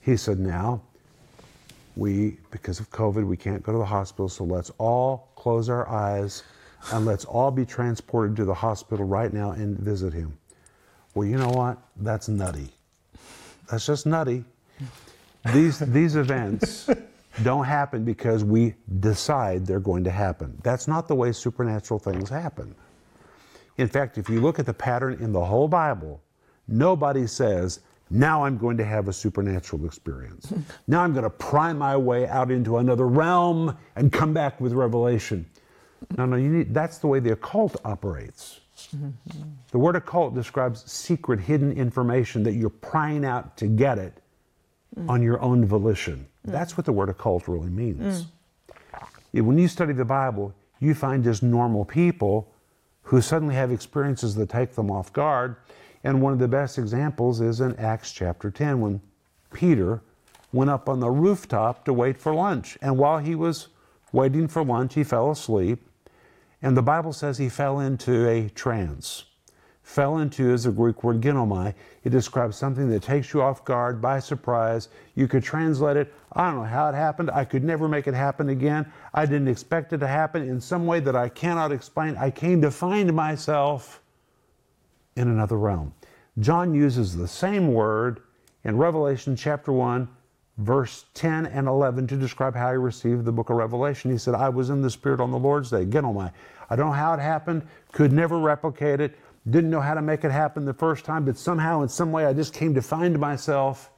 He 0.00 0.16
said, 0.16 0.38
Now, 0.38 0.82
we, 1.96 2.38
because 2.50 2.80
of 2.80 2.90
COVID, 2.90 3.26
we 3.26 3.36
can't 3.36 3.62
go 3.62 3.72
to 3.72 3.78
the 3.78 3.84
hospital, 3.84 4.28
so 4.28 4.44
let's 4.44 4.70
all 4.78 5.30
close 5.34 5.68
our 5.68 5.88
eyes 5.88 6.42
and 6.92 7.06
let's 7.06 7.24
all 7.24 7.50
be 7.50 7.64
transported 7.64 8.36
to 8.36 8.44
the 8.44 8.54
hospital 8.54 9.04
right 9.04 9.32
now 9.32 9.52
and 9.52 9.78
visit 9.78 10.12
him. 10.12 10.36
Well, 11.14 11.28
you 11.28 11.36
know 11.36 11.50
what? 11.50 11.78
That's 11.96 12.28
nutty. 12.28 12.68
That's 13.70 13.86
just 13.86 14.06
nutty. 14.06 14.44
These, 15.52 15.78
these 15.80 16.16
events 16.16 16.88
don't 17.42 17.64
happen 17.64 18.04
because 18.04 18.44
we 18.44 18.74
decide 19.00 19.66
they're 19.66 19.80
going 19.80 20.04
to 20.04 20.10
happen. 20.10 20.58
That's 20.62 20.88
not 20.88 21.08
the 21.08 21.14
way 21.14 21.32
supernatural 21.32 22.00
things 22.00 22.28
happen. 22.28 22.74
In 23.82 23.88
fact, 23.88 24.16
if 24.16 24.30
you 24.30 24.40
look 24.40 24.60
at 24.60 24.66
the 24.66 24.72
pattern 24.72 25.14
in 25.20 25.32
the 25.32 25.44
whole 25.44 25.66
Bible, 25.66 26.22
nobody 26.68 27.26
says, 27.26 27.80
now 28.10 28.44
I'm 28.44 28.56
going 28.56 28.76
to 28.76 28.84
have 28.84 29.08
a 29.08 29.12
supernatural 29.12 29.84
experience. 29.86 30.52
now 30.86 31.02
I'm 31.02 31.12
going 31.12 31.24
to 31.24 31.30
pry 31.30 31.72
my 31.72 31.96
way 31.96 32.28
out 32.28 32.52
into 32.52 32.76
another 32.76 33.08
realm 33.08 33.76
and 33.96 34.12
come 34.12 34.32
back 34.32 34.60
with 34.60 34.72
revelation. 34.72 35.44
No, 36.16 36.26
no, 36.26 36.36
you 36.36 36.48
need, 36.48 36.72
that's 36.72 36.98
the 36.98 37.08
way 37.08 37.18
the 37.18 37.32
occult 37.32 37.74
operates. 37.84 38.60
Mm-hmm. 38.94 39.40
The 39.72 39.78
word 39.78 39.96
occult 39.96 40.36
describes 40.36 40.88
secret, 40.88 41.40
hidden 41.40 41.72
information 41.72 42.44
that 42.44 42.52
you're 42.52 42.70
prying 42.70 43.24
out 43.24 43.56
to 43.56 43.66
get 43.66 43.98
it 43.98 44.22
mm. 44.96 45.08
on 45.10 45.22
your 45.22 45.40
own 45.40 45.64
volition. 45.64 46.28
Mm. 46.46 46.52
That's 46.52 46.76
what 46.76 46.86
the 46.86 46.92
word 46.92 47.08
occult 47.08 47.48
really 47.48 47.70
means. 47.70 48.26
Yeah, 49.32 49.42
When 49.42 49.58
you 49.58 49.66
study 49.66 49.92
the 49.92 50.04
Bible, 50.04 50.54
you 50.78 50.94
find 50.94 51.24
just 51.24 51.42
normal 51.42 51.84
people 51.84 52.51
who 53.02 53.20
suddenly 53.20 53.54
have 53.54 53.70
experiences 53.70 54.34
that 54.36 54.48
take 54.48 54.74
them 54.74 54.90
off 54.90 55.12
guard. 55.12 55.56
And 56.04 56.20
one 56.20 56.32
of 56.32 56.38
the 56.38 56.48
best 56.48 56.78
examples 56.78 57.40
is 57.40 57.60
in 57.60 57.76
Acts 57.76 58.12
chapter 58.12 58.50
10 58.50 58.80
when 58.80 59.00
Peter 59.52 60.02
went 60.52 60.70
up 60.70 60.88
on 60.88 61.00
the 61.00 61.10
rooftop 61.10 61.84
to 61.84 61.92
wait 61.92 62.18
for 62.18 62.34
lunch. 62.34 62.76
And 62.82 62.98
while 62.98 63.18
he 63.18 63.34
was 63.34 63.68
waiting 64.12 64.48
for 64.48 64.64
lunch, 64.64 64.94
he 64.94 65.04
fell 65.04 65.30
asleep. 65.30 65.88
And 66.60 66.76
the 66.76 66.82
Bible 66.82 67.12
says 67.12 67.38
he 67.38 67.48
fell 67.48 67.80
into 67.80 68.28
a 68.28 68.48
trance. 68.50 69.24
Fell 69.82 70.18
into 70.18 70.52
is 70.52 70.64
the 70.64 70.70
Greek 70.70 71.02
word 71.02 71.20
ginomai. 71.20 71.74
It 72.04 72.10
describes 72.10 72.56
something 72.56 72.88
that 72.90 73.02
takes 73.02 73.32
you 73.34 73.42
off 73.42 73.64
guard 73.64 74.00
by 74.00 74.20
surprise. 74.20 74.88
You 75.14 75.26
could 75.26 75.42
translate 75.42 75.96
it, 75.96 76.14
I 76.32 76.46
don't 76.46 76.56
know 76.56 76.64
how 76.64 76.88
it 76.88 76.94
happened. 76.94 77.30
I 77.30 77.44
could 77.44 77.64
never 77.64 77.88
make 77.88 78.06
it 78.06 78.14
happen 78.14 78.48
again. 78.48 78.90
I 79.12 79.26
didn't 79.26 79.48
expect 79.48 79.92
it 79.92 79.98
to 79.98 80.06
happen 80.06 80.42
in 80.48 80.60
some 80.60 80.86
way 80.86 81.00
that 81.00 81.16
I 81.16 81.28
cannot 81.28 81.72
explain. 81.72 82.16
I 82.16 82.30
came 82.30 82.62
to 82.62 82.70
find 82.70 83.12
myself 83.12 84.00
in 85.16 85.28
another 85.28 85.58
realm. 85.58 85.92
John 86.38 86.74
uses 86.74 87.14
the 87.14 87.28
same 87.28 87.74
word 87.74 88.22
in 88.64 88.78
Revelation 88.78 89.36
chapter 89.36 89.72
1, 89.72 90.08
verse 90.58 91.04
10 91.14 91.46
and 91.46 91.68
11 91.68 92.06
to 92.06 92.16
describe 92.16 92.54
how 92.54 92.70
he 92.70 92.78
received 92.78 93.24
the 93.24 93.32
book 93.32 93.50
of 93.50 93.56
Revelation. 93.56 94.10
He 94.10 94.16
said, 94.16 94.34
I 94.34 94.48
was 94.48 94.70
in 94.70 94.80
the 94.80 94.90
Spirit 94.90 95.20
on 95.20 95.30
the 95.30 95.38
Lord's 95.38 95.70
day. 95.70 95.84
ginomai. 95.84 96.32
I 96.70 96.76
don't 96.76 96.86
know 96.86 96.92
how 96.92 97.12
it 97.12 97.20
happened, 97.20 97.66
could 97.92 98.12
never 98.12 98.38
replicate 98.38 99.00
it, 99.00 99.18
didn't 99.48 99.70
know 99.70 99.80
how 99.80 99.94
to 99.94 100.02
make 100.02 100.24
it 100.24 100.30
happen 100.30 100.64
the 100.64 100.74
first 100.74 101.04
time, 101.04 101.24
but 101.24 101.36
somehow, 101.36 101.82
in 101.82 101.88
some 101.88 102.12
way, 102.12 102.26
I 102.26 102.32
just 102.32 102.54
came 102.54 102.74
to 102.74 102.82
find 102.82 103.18
myself 103.18 103.90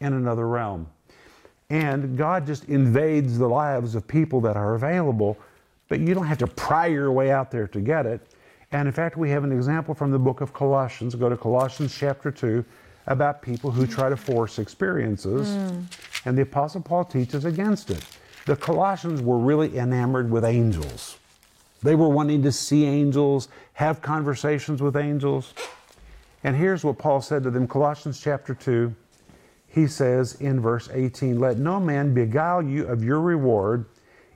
in 0.00 0.12
another 0.12 0.48
realm. 0.48 0.88
And 1.70 2.18
God 2.18 2.46
just 2.46 2.64
invades 2.64 3.38
the 3.38 3.48
lives 3.48 3.94
of 3.94 4.06
people 4.06 4.40
that 4.42 4.56
are 4.56 4.74
available, 4.74 5.38
but 5.88 6.00
you 6.00 6.14
don't 6.14 6.26
have 6.26 6.38
to 6.38 6.46
pry 6.46 6.86
your 6.86 7.12
way 7.12 7.30
out 7.30 7.50
there 7.50 7.66
to 7.68 7.80
get 7.80 8.06
it. 8.06 8.20
And 8.72 8.88
in 8.88 8.92
fact, 8.92 9.16
we 9.16 9.30
have 9.30 9.44
an 9.44 9.52
example 9.52 9.94
from 9.94 10.10
the 10.10 10.18
book 10.18 10.40
of 10.40 10.52
Colossians. 10.52 11.14
Go 11.14 11.28
to 11.28 11.36
Colossians 11.36 11.94
chapter 11.96 12.30
2 12.30 12.64
about 13.06 13.42
people 13.42 13.70
who 13.70 13.86
try 13.86 14.08
to 14.08 14.16
force 14.16 14.58
experiences. 14.58 15.48
Mm. 15.48 15.84
And 16.24 16.38
the 16.38 16.42
Apostle 16.42 16.80
Paul 16.80 17.04
teaches 17.04 17.44
against 17.44 17.90
it. 17.90 18.04
The 18.46 18.56
Colossians 18.56 19.22
were 19.22 19.38
really 19.38 19.78
enamored 19.78 20.30
with 20.30 20.44
angels. 20.44 21.18
They 21.82 21.94
were 21.94 22.08
wanting 22.08 22.42
to 22.42 22.52
see 22.52 22.84
angels, 22.84 23.48
have 23.74 24.02
conversations 24.02 24.80
with 24.80 24.96
angels. 24.96 25.52
And 26.44 26.56
here's 26.56 26.84
what 26.84 26.98
Paul 26.98 27.20
said 27.20 27.42
to 27.44 27.50
them 27.50 27.66
Colossians 27.66 28.20
chapter 28.20 28.54
2. 28.54 28.94
He 29.68 29.86
says 29.86 30.34
in 30.40 30.60
verse 30.60 30.88
18, 30.92 31.40
Let 31.40 31.58
no 31.58 31.80
man 31.80 32.14
beguile 32.14 32.62
you 32.62 32.86
of 32.86 33.02
your 33.02 33.20
reward 33.20 33.86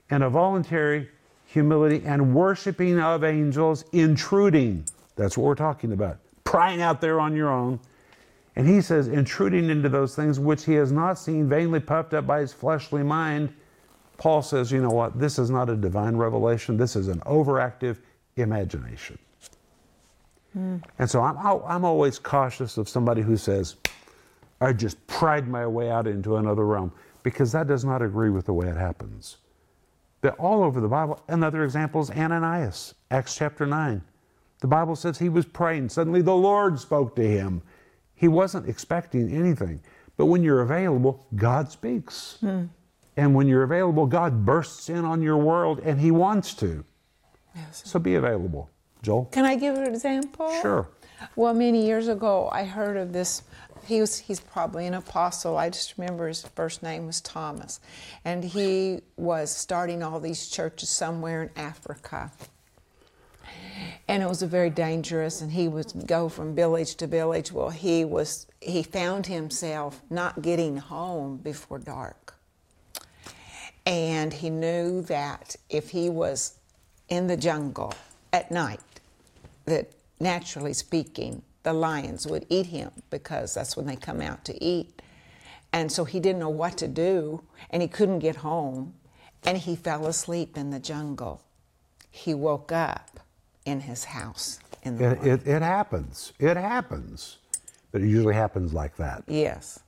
and 0.09 0.23
a 0.23 0.29
voluntary 0.29 1.09
humility 1.45 2.01
and 2.05 2.33
worshiping 2.35 2.99
of 2.99 3.23
angels, 3.23 3.85
intruding. 3.91 4.85
That's 5.15 5.37
what 5.37 5.45
we're 5.45 5.55
talking 5.55 5.93
about. 5.93 6.17
Prying 6.43 6.81
out 6.81 7.01
there 7.01 7.19
on 7.19 7.35
your 7.35 7.49
own. 7.49 7.79
And 8.55 8.67
he 8.67 8.81
says, 8.81 9.07
intruding 9.07 9.69
into 9.69 9.89
those 9.89 10.15
things 10.15 10.39
which 10.39 10.65
he 10.65 10.73
has 10.73 10.91
not 10.91 11.19
seen, 11.19 11.47
vainly 11.47 11.79
puffed 11.79 12.13
up 12.13 12.25
by 12.25 12.39
his 12.39 12.53
fleshly 12.53 13.03
mind. 13.03 13.53
Paul 14.17 14.41
says, 14.41 14.71
you 14.71 14.81
know 14.81 14.89
what? 14.89 15.19
This 15.19 15.37
is 15.39 15.49
not 15.49 15.69
a 15.69 15.75
divine 15.75 16.15
revelation. 16.15 16.77
This 16.77 16.95
is 16.95 17.07
an 17.07 17.19
overactive 17.21 17.99
imagination. 18.35 19.17
Hmm. 20.53 20.77
And 20.99 21.09
so 21.09 21.21
I'm, 21.21 21.37
I'm 21.37 21.85
always 21.85 22.19
cautious 22.19 22.77
of 22.77 22.89
somebody 22.89 23.21
who 23.21 23.37
says, 23.37 23.75
I 24.59 24.73
just 24.73 25.05
pried 25.07 25.47
my 25.47 25.67
way 25.67 25.91
out 25.91 26.07
into 26.07 26.37
another 26.37 26.65
realm, 26.65 26.91
because 27.21 27.51
that 27.51 27.67
does 27.67 27.85
not 27.85 28.01
agree 28.01 28.31
with 28.31 28.45
the 28.45 28.53
way 28.53 28.67
it 28.67 28.77
happens. 28.77 29.37
They're 30.21 30.33
all 30.33 30.63
over 30.63 30.81
the 30.81 30.87
Bible. 30.87 31.21
Another 31.27 31.63
example 31.63 32.01
is 32.01 32.09
Ananias, 32.09 32.95
Acts 33.11 33.35
chapter 33.35 33.67
9. 33.67 34.01
The 34.59 34.67
Bible 34.67 34.95
says 34.95 35.19
he 35.19 35.29
was 35.29 35.45
praying. 35.45 35.89
Suddenly 35.89 36.23
the 36.23 36.35
Lord 36.35 36.79
spoke 36.79 37.15
to 37.17 37.27
him. 37.27 37.61
He 38.15 38.27
wasn't 38.27 38.67
expecting 38.67 39.31
anything. 39.31 39.79
But 40.15 40.25
when 40.25 40.41
you're 40.41 40.61
available, 40.61 41.27
God 41.35 41.71
speaks. 41.71 42.37
Hmm. 42.39 42.65
And 43.17 43.33
when 43.33 43.47
you're 43.47 43.63
available, 43.63 44.05
God 44.05 44.45
bursts 44.45 44.89
in 44.89 45.03
on 45.03 45.21
your 45.21 45.37
world 45.37 45.79
and 45.79 45.99
He 45.99 46.11
wants 46.11 46.53
to. 46.55 46.85
Yes. 47.55 47.81
So 47.83 47.99
be 47.99 48.15
available. 48.15 48.69
Joel? 49.01 49.25
Can 49.25 49.43
I 49.45 49.55
give 49.55 49.75
an 49.75 49.87
example? 49.87 50.51
Sure. 50.61 50.87
Well, 51.35 51.53
many 51.53 51.85
years 51.85 52.07
ago, 52.07 52.49
I 52.51 52.63
heard 52.63 52.95
of 52.95 53.11
this. 53.11 53.41
He 53.85 54.01
was, 54.01 54.19
he's 54.19 54.39
probably 54.39 54.85
an 54.85 54.93
apostle. 54.93 55.57
I 55.57 55.69
just 55.69 55.97
remember 55.97 56.27
his 56.27 56.43
first 56.43 56.83
name 56.83 57.07
was 57.07 57.21
Thomas. 57.21 57.79
And 58.23 58.43
he 58.43 59.01
was 59.15 59.49
starting 59.49 60.03
all 60.03 60.19
these 60.19 60.47
churches 60.49 60.89
somewhere 60.89 61.43
in 61.43 61.49
Africa. 61.55 62.31
And 64.07 64.21
it 64.21 64.29
was 64.29 64.41
a 64.41 64.47
very 64.47 64.69
dangerous, 64.69 65.41
and 65.41 65.51
he 65.51 65.67
would 65.67 66.07
go 66.07 66.29
from 66.29 66.55
village 66.55 66.95
to 66.95 67.07
village. 67.07 67.51
Well, 67.51 67.69
he 67.69 68.05
was, 68.05 68.47
he 68.61 68.83
found 68.83 69.25
himself 69.27 70.01
not 70.09 70.41
getting 70.41 70.77
home 70.77 71.37
before 71.37 71.79
dark. 71.79 72.26
And 73.87 74.33
he 74.33 74.49
knew 74.49 75.01
that 75.03 75.55
if 75.69 75.89
he 75.91 76.09
was 76.09 76.59
in 77.07 77.27
the 77.27 77.37
jungle 77.37 77.93
at 78.33 78.51
night, 78.51 78.81
that 79.65 79.89
naturally 80.19 80.73
speaking, 80.73 81.41
the 81.63 81.71
lions 81.71 82.27
would 82.27 82.45
eat 82.49 82.65
him 82.65 82.91
because 83.09 83.53
that's 83.53 83.77
when 83.77 83.85
they 83.85 83.95
come 83.95 84.19
out 84.19 84.43
to 84.45 84.61
eat. 84.61 85.01
And 85.71 85.89
so 85.89 86.03
he 86.03 86.19
didn't 86.19 86.39
know 86.39 86.49
what 86.49 86.77
to 86.79 86.87
do, 86.87 87.43
and 87.69 87.81
he 87.81 87.87
couldn't 87.87 88.19
get 88.19 88.37
home, 88.37 88.93
and 89.45 89.57
he 89.57 89.75
fell 89.77 90.05
asleep 90.07 90.57
in 90.57 90.69
the 90.71 90.79
jungle. 90.79 91.41
He 92.11 92.33
woke 92.33 92.73
up 92.73 93.21
in 93.65 93.81
his 93.81 94.03
house 94.05 94.59
in 94.83 94.97
the 94.97 95.11
It, 95.11 95.27
it, 95.27 95.47
it 95.47 95.61
happens. 95.61 96.33
It 96.39 96.57
happens. 96.57 97.37
But 97.93 98.01
it 98.01 98.07
usually 98.07 98.33
happens 98.33 98.73
like 98.73 98.97
that. 98.97 99.23
yes. 99.27 99.79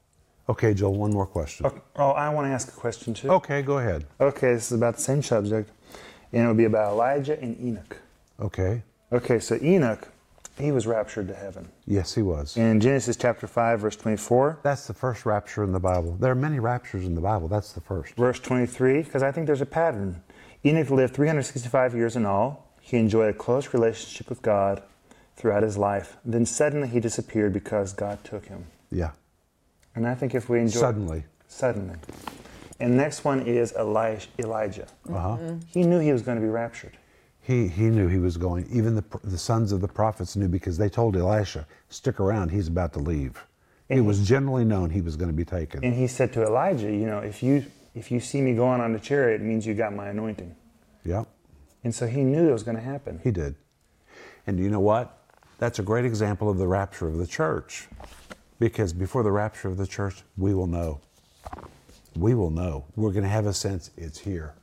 Okay, 0.50 0.74
Joel, 0.74 0.96
one 0.96 1.12
more 1.12 1.28
question. 1.28 1.68
Okay. 1.68 1.80
Oh, 1.96 2.10
I 2.10 2.28
want 2.30 2.48
to 2.48 2.52
ask 2.52 2.68
a 2.70 2.72
question 2.72 3.14
too. 3.14 3.30
Okay, 3.30 3.62
go 3.62 3.78
ahead. 3.78 4.06
Okay, 4.20 4.54
this 4.54 4.72
is 4.72 4.78
about 4.78 4.96
the 4.96 5.02
same 5.02 5.22
subject, 5.22 5.70
and 6.34 6.44
it 6.44 6.48
would 6.48 6.58
be 6.58 6.66
about 6.66 6.92
Elijah 6.94 7.40
and 7.40 7.56
Enoch. 7.62 7.98
Okay. 8.40 8.82
Okay, 9.12 9.40
so 9.40 9.60
Enoch, 9.62 10.08
he 10.58 10.72
was 10.72 10.88
raptured 10.88 11.28
to 11.28 11.36
heaven. 11.36 11.70
Yes, 11.86 12.16
he 12.16 12.24
was. 12.24 12.58
In 12.58 12.80
Genesis 12.80 13.16
chapter 13.16 13.46
5, 13.46 13.80
verse 13.80 13.96
24, 13.96 14.60
That's 14.64 14.88
the 14.88 14.94
first 14.94 15.24
rapture 15.26 15.64
in 15.64 15.72
the 15.72 15.80
Bible. 15.80 16.18
There 16.20 16.32
are 16.32 16.36
many 16.36 16.60
raptures 16.60 17.06
in 17.06 17.14
the 17.14 17.22
Bible. 17.22 17.48
That's 17.48 17.74
the 17.74 17.82
first. 17.82 18.16
verse 18.16 18.40
23, 18.40 19.04
because 19.04 19.22
I 19.22 19.32
think 19.32 19.46
there's 19.46 19.62
a 19.62 19.68
pattern. 19.68 20.24
Enoch 20.66 20.90
lived 20.90 21.14
365 21.14 21.94
years 21.94 22.16
in 22.16 22.26
all. 22.26 22.68
He 22.82 22.98
enjoyed 22.98 23.30
a 23.30 23.38
close 23.38 23.72
relationship 23.72 24.30
with 24.30 24.42
God 24.42 24.82
throughout 25.36 25.62
his 25.62 25.78
life. 25.78 26.18
Then 26.26 26.46
suddenly 26.48 26.88
he 26.88 27.00
disappeared 27.00 27.54
because 27.54 27.94
God 27.94 28.24
took 28.24 28.48
him. 28.48 28.66
Yeah. 28.92 29.12
And 29.96 30.08
I 30.08 30.16
think 30.16 30.36
if 30.36 30.50
we 30.50 30.60
enjoy 30.60 30.80
Suddenly. 30.80 31.24
suddenly. 31.48 31.96
And 32.80 32.96
next 32.96 33.26
one 33.26 33.42
is 33.42 33.74
Eli- 33.78 34.20
Elijah. 34.38 34.88
Uh 35.12 35.20
huh. 35.20 35.38
He 35.68 35.84
knew 35.84 36.00
he 36.00 36.14
was 36.14 36.22
going 36.22 36.38
to 36.38 36.42
be 36.42 36.48
raptured. 36.50 36.98
He, 37.42 37.68
he 37.68 37.86
knew 37.86 38.08
he 38.08 38.20
was 38.20 38.38
going. 38.38 38.68
Even 38.72 38.96
the, 38.96 39.04
the 39.24 39.38
sons 39.38 39.72
of 39.72 39.82
the 39.82 39.88
prophets 39.88 40.36
knew 40.36 40.48
because 40.48 40.78
they 40.78 40.88
told 40.88 41.18
Elisha, 41.18 41.66
stick 41.90 42.20
around, 42.20 42.50
he's 42.52 42.68
about 42.68 42.94
to 42.94 43.00
leave. 43.00 43.44
It 43.90 44.02
was 44.02 44.26
generally 44.28 44.64
known 44.64 44.92
he 44.92 45.02
was 45.02 45.16
going 45.16 45.32
to 45.32 45.36
be 45.36 45.44
taken. 45.46 45.84
And 45.84 45.96
he 45.96 46.06
said 46.06 46.32
to 46.34 46.44
Elijah, 46.44 46.92
you 46.92 47.08
know, 47.08 47.20
if 47.20 47.42
you 47.42 47.66
if 47.96 48.12
you 48.12 48.20
see 48.20 48.40
me 48.40 48.54
going 48.54 48.82
on 48.82 48.94
the 48.94 49.00
chariot, 49.00 49.42
it 49.42 49.44
means 49.44 49.66
you 49.66 49.74
got 49.74 49.94
my 49.96 50.10
anointing. 50.10 50.56
Yeah, 51.04 51.24
And 51.84 51.94
so 51.96 52.06
he 52.06 52.24
knew 52.24 52.48
it 52.48 52.52
was 52.54 52.62
going 52.62 52.78
to 52.78 52.84
happen. 52.84 53.20
he 53.24 53.32
did. 53.32 53.56
And 54.46 54.60
you 54.60 54.70
know 54.70 54.80
what? 54.80 55.18
That's 55.58 55.80
a 55.80 55.84
great 55.84 56.06
example 56.06 56.50
of 56.52 56.60
the 56.60 56.68
rapture 56.68 57.08
of 57.08 57.18
the 57.18 57.26
church. 57.26 57.88
Because 58.60 58.92
before 58.92 59.24
the 59.24 59.32
rapture 59.32 59.70
of 59.70 59.78
the 59.78 59.88
church, 59.88 60.24
we 60.38 60.54
will 60.54 60.68
know. 60.68 61.00
We 62.16 62.34
will 62.34 62.50
know. 62.50 62.86
We're 62.96 63.12
going 63.12 63.24
to 63.24 63.30
have 63.30 63.46
a 63.46 63.54
sense 63.54 63.92
it's 63.98 64.20
here. 64.20 64.54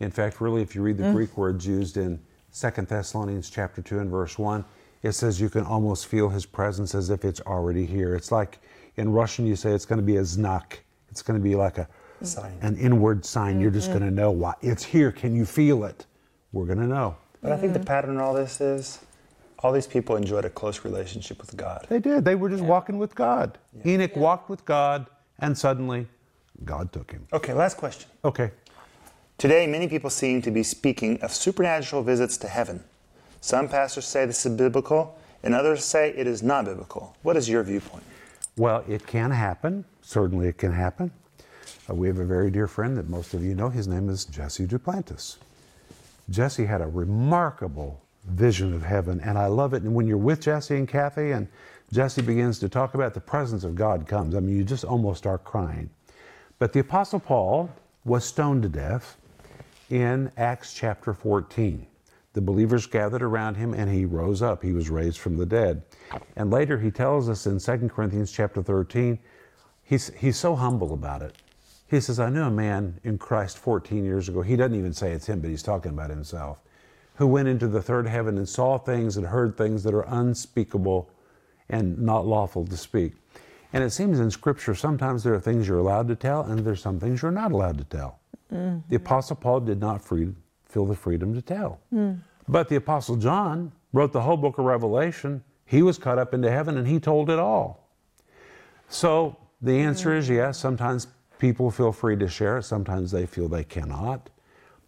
In 0.00 0.10
fact, 0.10 0.40
really, 0.40 0.62
if 0.62 0.74
you 0.74 0.82
read 0.82 0.98
the 0.98 1.04
mm. 1.04 1.14
Greek 1.14 1.36
words 1.36 1.66
used 1.66 1.96
in 1.96 2.20
Second 2.50 2.88
Thessalonians 2.88 3.50
chapter 3.50 3.82
2 3.82 4.00
and 4.00 4.10
verse 4.10 4.38
1, 4.38 4.64
it 5.02 5.12
says 5.12 5.40
you 5.40 5.48
can 5.48 5.64
almost 5.64 6.06
feel 6.06 6.28
his 6.28 6.44
presence 6.44 6.94
as 6.94 7.10
if 7.10 7.24
it's 7.24 7.40
already 7.40 7.86
here. 7.86 8.14
It's 8.14 8.30
like 8.30 8.58
in 8.96 9.12
Russian, 9.12 9.46
you 9.46 9.56
say 9.56 9.70
it's 9.70 9.86
going 9.86 10.00
to 10.00 10.06
be 10.06 10.16
a 10.16 10.22
znak. 10.22 10.78
It's 11.10 11.22
going 11.22 11.38
to 11.38 11.42
be 11.42 11.54
like 11.54 11.78
a 11.78 11.88
mm. 12.22 12.26
Sign. 12.26 12.58
an 12.60 12.76
inward 12.76 13.24
sign. 13.24 13.60
You're 13.60 13.70
just 13.70 13.88
mm-hmm. 13.90 14.00
going 14.00 14.10
to 14.10 14.16
know 14.16 14.30
why 14.30 14.54
it's 14.60 14.84
here. 14.84 15.10
Can 15.10 15.34
you 15.34 15.46
feel 15.46 15.84
it? 15.84 16.04
We're 16.52 16.66
going 16.66 16.78
to 16.78 16.86
know. 16.86 17.16
But 17.40 17.52
I 17.52 17.56
think 17.56 17.72
the 17.72 17.80
pattern 17.80 18.10
in 18.10 18.18
all 18.18 18.34
this 18.34 18.60
is 18.60 18.98
all 19.60 19.72
these 19.72 19.86
people 19.86 20.16
enjoyed 20.16 20.44
a 20.44 20.50
close 20.50 20.84
relationship 20.84 21.40
with 21.40 21.56
God. 21.56 21.86
They 21.88 21.98
did. 21.98 22.24
They 22.24 22.34
were 22.34 22.48
just 22.48 22.62
walking 22.62 22.98
with 22.98 23.14
God. 23.14 23.58
Enoch 23.84 24.14
walked 24.16 24.48
with 24.48 24.64
God, 24.64 25.06
and 25.38 25.56
suddenly 25.56 26.06
God 26.64 26.92
took 26.92 27.10
him. 27.10 27.26
Okay, 27.32 27.52
last 27.52 27.76
question. 27.76 28.08
Okay. 28.24 28.52
Today, 29.36 29.66
many 29.66 29.88
people 29.88 30.10
seem 30.10 30.42
to 30.42 30.50
be 30.50 30.62
speaking 30.62 31.20
of 31.22 31.32
supernatural 31.32 32.02
visits 32.02 32.36
to 32.38 32.48
heaven. 32.48 32.82
Some 33.40 33.68
pastors 33.68 34.04
say 34.04 34.26
this 34.26 34.44
is 34.44 34.56
biblical, 34.56 35.16
and 35.42 35.54
others 35.54 35.84
say 35.84 36.10
it 36.10 36.26
is 36.26 36.42
not 36.42 36.64
biblical. 36.64 37.16
What 37.22 37.36
is 37.36 37.48
your 37.48 37.62
viewpoint? 37.62 38.02
Well, 38.56 38.84
it 38.88 39.06
can 39.06 39.30
happen. 39.30 39.84
Certainly, 40.02 40.48
it 40.48 40.58
can 40.58 40.72
happen. 40.72 41.12
Uh, 41.88 41.94
we 41.94 42.08
have 42.08 42.18
a 42.18 42.24
very 42.24 42.50
dear 42.50 42.66
friend 42.66 42.96
that 42.96 43.08
most 43.08 43.34
of 43.34 43.44
you 43.44 43.54
know. 43.54 43.68
His 43.68 43.86
name 43.86 44.08
is 44.08 44.24
Jesse 44.24 44.66
Duplantis. 44.66 45.36
Jesse 46.28 46.66
had 46.66 46.80
a 46.80 46.86
remarkable 46.86 48.02
vision 48.28 48.74
of 48.74 48.82
heaven, 48.82 49.20
and 49.20 49.38
I 49.38 49.46
love 49.46 49.74
it. 49.74 49.82
And 49.82 49.94
when 49.94 50.06
you're 50.06 50.16
with 50.16 50.40
Jesse 50.40 50.76
and 50.76 50.88
Kathy, 50.88 51.32
and 51.32 51.48
Jesse 51.92 52.22
begins 52.22 52.58
to 52.60 52.68
talk 52.68 52.94
about 52.94 53.14
the 53.14 53.20
presence 53.20 53.64
of 53.64 53.74
God 53.74 54.06
comes, 54.06 54.34
I 54.34 54.40
mean, 54.40 54.56
you 54.56 54.64
just 54.64 54.84
almost 54.84 55.18
start 55.18 55.44
crying. 55.44 55.90
But 56.58 56.72
the 56.72 56.80
Apostle 56.80 57.20
Paul 57.20 57.70
was 58.04 58.24
stoned 58.24 58.62
to 58.62 58.68
death 58.68 59.16
in 59.90 60.30
Acts 60.36 60.74
chapter 60.74 61.14
14. 61.14 61.86
The 62.34 62.40
believers 62.40 62.86
gathered 62.86 63.22
around 63.22 63.56
him 63.56 63.74
and 63.74 63.90
he 63.90 64.04
rose 64.04 64.42
up. 64.42 64.62
He 64.62 64.72
was 64.72 64.90
raised 64.90 65.18
from 65.18 65.36
the 65.36 65.46
dead. 65.46 65.82
And 66.36 66.50
later 66.50 66.78
he 66.78 66.90
tells 66.90 67.28
us 67.28 67.46
in 67.46 67.58
2 67.58 67.88
Corinthians 67.88 68.30
chapter 68.30 68.62
13, 68.62 69.18
he's, 69.82 70.12
he's 70.14 70.36
so 70.36 70.54
humble 70.54 70.92
about 70.92 71.22
it. 71.22 71.34
He 71.88 72.00
says, 72.00 72.20
I 72.20 72.28
knew 72.28 72.42
a 72.42 72.50
man 72.50 73.00
in 73.02 73.16
Christ 73.16 73.58
14 73.58 74.04
years 74.04 74.28
ago. 74.28 74.42
He 74.42 74.56
doesn't 74.56 74.78
even 74.78 74.92
say 74.92 75.12
it's 75.12 75.26
him, 75.26 75.40
but 75.40 75.48
he's 75.48 75.62
talking 75.62 75.90
about 75.90 76.10
himself, 76.10 76.58
who 77.18 77.26
went 77.26 77.48
into 77.48 77.66
the 77.66 77.82
third 77.82 78.06
heaven 78.06 78.38
and 78.38 78.48
saw 78.48 78.78
things 78.78 79.16
and 79.16 79.26
heard 79.26 79.56
things 79.56 79.82
that 79.82 79.92
are 79.92 80.06
unspeakable 80.06 81.10
and 81.68 81.98
not 81.98 82.24
lawful 82.24 82.64
to 82.64 82.76
speak. 82.76 83.12
And 83.72 83.82
it 83.82 83.90
seems 83.90 84.20
in 84.20 84.30
Scripture 84.30 84.72
sometimes 84.72 85.24
there 85.24 85.34
are 85.34 85.40
things 85.40 85.66
you're 85.66 85.80
allowed 85.80 86.06
to 86.08 86.14
tell 86.14 86.42
and 86.42 86.60
there's 86.60 86.80
some 86.80 87.00
things 87.00 87.20
you're 87.20 87.32
not 87.32 87.50
allowed 87.50 87.76
to 87.78 87.84
tell. 87.84 88.20
The 88.50 88.56
mm-hmm. 88.56 88.94
Apostle 88.94 89.34
Paul 89.34 89.60
did 89.60 89.80
not 89.80 90.00
free, 90.00 90.32
feel 90.64 90.86
the 90.86 90.94
freedom 90.94 91.34
to 91.34 91.42
tell. 91.42 91.80
Mm. 91.92 92.20
But 92.46 92.68
the 92.68 92.76
Apostle 92.76 93.16
John 93.16 93.72
wrote 93.92 94.12
the 94.12 94.20
whole 94.20 94.36
book 94.36 94.58
of 94.58 94.64
Revelation. 94.64 95.42
He 95.66 95.82
was 95.82 95.98
caught 95.98 96.18
up 96.18 96.32
into 96.34 96.50
heaven 96.50 96.78
and 96.78 96.86
he 96.86 97.00
told 97.00 97.30
it 97.30 97.40
all. 97.40 97.88
So 98.88 99.36
the 99.60 99.72
answer 99.80 100.16
is 100.16 100.28
mm. 100.28 100.36
yes. 100.36 100.56
Sometimes 100.56 101.08
people 101.40 101.72
feel 101.72 101.90
free 101.90 102.16
to 102.16 102.28
share 102.28 102.58
it, 102.58 102.62
sometimes 102.62 103.10
they 103.10 103.26
feel 103.26 103.48
they 103.48 103.64
cannot. 103.64 104.30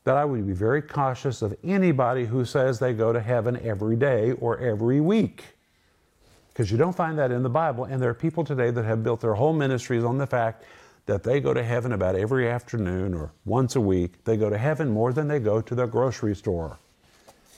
But 0.04 0.16
I 0.16 0.24
would 0.24 0.46
be 0.46 0.52
very 0.52 0.82
cautious 0.82 1.42
of 1.42 1.54
anybody 1.62 2.24
who 2.24 2.44
says 2.44 2.78
they 2.78 2.92
go 2.92 3.12
to 3.12 3.20
heaven 3.20 3.60
every 3.62 3.96
day 3.96 4.32
or 4.32 4.58
every 4.58 5.00
week. 5.00 5.44
Because 6.48 6.70
you 6.70 6.78
don't 6.78 6.96
find 6.96 7.18
that 7.18 7.30
in 7.30 7.42
the 7.42 7.50
Bible. 7.50 7.84
And 7.84 8.02
there 8.02 8.10
are 8.10 8.14
people 8.14 8.44
today 8.44 8.70
that 8.70 8.84
have 8.84 9.02
built 9.02 9.20
their 9.20 9.34
whole 9.34 9.52
ministries 9.52 10.04
on 10.04 10.18
the 10.18 10.26
fact 10.26 10.64
that 11.06 11.22
they 11.22 11.40
go 11.40 11.52
to 11.52 11.62
heaven 11.62 11.92
about 11.92 12.16
every 12.16 12.48
afternoon 12.48 13.14
or 13.14 13.32
once 13.44 13.76
a 13.76 13.80
week. 13.80 14.24
They 14.24 14.36
go 14.36 14.50
to 14.50 14.58
heaven 14.58 14.90
more 14.90 15.12
than 15.12 15.28
they 15.28 15.38
go 15.38 15.60
to 15.60 15.74
the 15.74 15.86
grocery 15.86 16.34
store. 16.34 16.78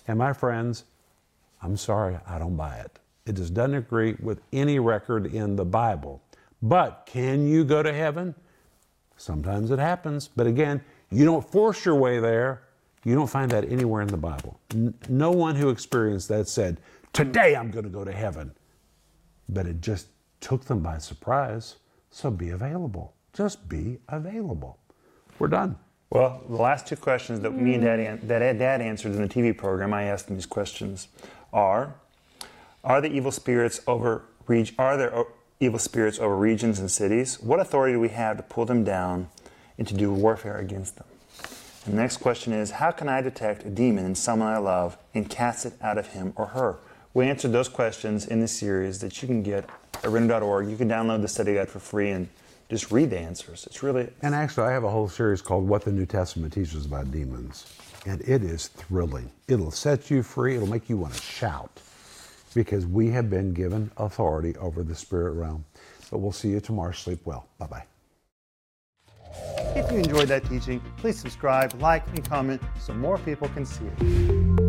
And 0.09 0.19
my 0.19 0.33
friends, 0.33 0.85
I'm 1.63 1.77
sorry, 1.77 2.19
I 2.27 2.39
don't 2.39 2.57
buy 2.57 2.77
it. 2.77 2.99
It 3.25 3.35
just 3.35 3.55
doesn't 3.55 3.75
agree 3.75 4.17
with 4.21 4.41
any 4.53 4.79
record 4.79 5.33
in 5.33 5.57
the 5.57 5.65
Bible. 5.65 6.23
But 6.61 7.05
can 7.07 7.47
you 7.47 7.65
go 7.65 7.83
to 7.83 7.93
heaven? 7.93 8.35
Sometimes 9.17 9.71
it 9.71 9.79
happens. 9.79 10.29
But 10.35 10.47
again, 10.47 10.83
you 11.13 11.25
don't 11.25 11.49
force 11.49 11.85
your 11.85 11.95
way 11.95 12.19
there. 12.19 12.63
You 13.05 13.15
don't 13.15 13.29
find 13.29 13.51
that 13.51 13.69
anywhere 13.71 14.01
in 14.03 14.09
the 14.09 14.17
Bible. 14.17 14.61
No 15.09 15.31
one 15.31 15.57
who 15.57 15.69
experienced 15.71 16.29
that 16.29 16.49
said, 16.49 16.79
Today 17.13 17.55
I'm 17.57 17.71
going 17.71 17.85
to 17.85 17.91
go 17.91 18.05
to 18.05 18.13
heaven. 18.13 18.53
But 19.49 19.67
it 19.67 19.81
just 19.81 20.07
took 20.41 20.65
them 20.65 20.81
by 20.81 20.99
surprise. 20.99 21.77
So 22.11 22.31
be 22.31 22.51
available. 22.51 23.15
Just 23.33 23.69
be 23.69 23.99
available. 24.09 24.79
We're 25.39 25.49
done. 25.49 25.77
Well, 26.11 26.43
the 26.49 26.57
last 26.57 26.87
two 26.87 26.97
questions 26.97 27.41
that 27.41 27.51
me 27.53 27.75
and 27.75 27.83
Dad, 27.83 27.99
an- 28.01 28.27
Dad 28.59 28.81
answered 28.81 29.13
in 29.13 29.23
the 29.23 29.29
TV 29.29 29.57
program, 29.57 29.93
I 29.95 30.05
asked 30.05 30.29
him 30.29 30.37
these 30.37 30.47
questions: 30.47 31.09
Are 31.53 31.95
are 32.85 33.01
the 33.01 33.11
evil 33.11 33.31
spirits 33.33 33.81
over 33.87 34.23
reg- 34.47 34.75
are 34.79 34.97
there 34.99 35.15
o- 35.15 35.29
evil 35.59 35.79
spirits 35.79 36.19
over 36.19 36.37
regions 36.37 36.79
and 36.79 36.91
cities? 36.91 37.41
What 37.41 37.61
authority 37.61 37.95
do 37.95 38.01
we 38.01 38.11
have 38.11 38.37
to 38.37 38.43
pull 38.43 38.67
them 38.67 38.85
down 38.85 39.29
and 39.79 39.87
to 39.89 39.95
do 39.95 40.13
warfare 40.13 40.59
against 40.59 40.97
them? 40.97 41.07
The 41.85 41.97
next 41.97 42.19
question 42.19 42.53
is: 42.53 42.73
How 42.73 42.91
can 42.91 43.09
I 43.09 43.21
detect 43.21 43.65
a 43.65 43.71
demon 43.71 44.05
in 44.05 44.15
someone 44.15 44.49
I 44.49 44.59
love 44.59 44.97
and 45.15 45.29
cast 45.29 45.67
it 45.67 45.75
out 45.81 45.99
of 45.99 46.09
him 46.09 46.33
or 46.37 46.47
her? 46.47 46.77
We 47.15 47.27
answered 47.27 47.53
those 47.53 47.69
questions 47.69 48.27
in 48.27 48.41
the 48.41 48.49
series 48.49 49.01
that 49.01 49.21
you 49.21 49.29
can 49.29 49.43
get 49.43 49.69
at 50.03 50.11
renner.org. 50.11 50.69
You 50.69 50.77
can 50.77 50.89
download 50.89 51.23
the 51.23 51.29
study 51.29 51.55
guide 51.55 51.69
for 51.69 51.79
free 51.79 52.11
and 52.11 52.29
just 52.71 52.91
read 52.91 53.11
the 53.11 53.19
answers. 53.19 53.67
It's 53.67 53.83
really 53.83 54.09
And 54.23 54.35
actually, 54.35 54.69
I 54.69 54.73
have 54.73 54.85
a 54.85 54.91
whole 54.91 55.09
series 55.09 55.43
called 55.43 55.69
What 55.69 55.85
the 55.85 55.93
New 55.93 56.07
Testament 56.07 56.55
Teaches 56.55 56.87
About 56.87 57.11
Demons. 57.11 57.67
And 58.07 58.21
it 58.23 58.43
is 58.43 58.69
thrilling. 58.69 59.31
It'll 59.47 59.71
set 59.71 60.11
you 60.11 60.23
free, 60.23 60.57
it'll 60.57 60.69
make 60.69 60.89
you 60.89 60.97
want 60.97 61.15
to 61.15 61.21
shout 61.21 61.81
because 62.55 62.87
we 62.87 63.09
have 63.11 63.31
been 63.31 63.53
given 63.53 63.91
authority 63.97 64.57
over 64.57 64.83
the 64.83 64.95
spirit 64.95 65.33
realm. 65.33 65.65
But 66.11 66.19
we'll 66.19 66.33
see 66.33 66.49
you 66.49 66.61
tomorrow. 66.61 66.93
Sleep 66.93 67.21
well. 67.25 67.47
Bye 67.59 67.67
bye. 67.67 67.92
If 69.75 69.91
you 69.91 69.99
enjoyed 69.99 70.29
that 70.29 70.45
teaching, 70.45 70.83
please 70.99 71.19
subscribe, 71.19 71.81
like, 71.81 72.07
and 72.09 72.29
comment 72.29 72.61
so 72.79 72.93
more 72.93 73.19
people 73.19 73.49
can 73.49 73.65
see 73.65 73.85
it. 73.87 74.62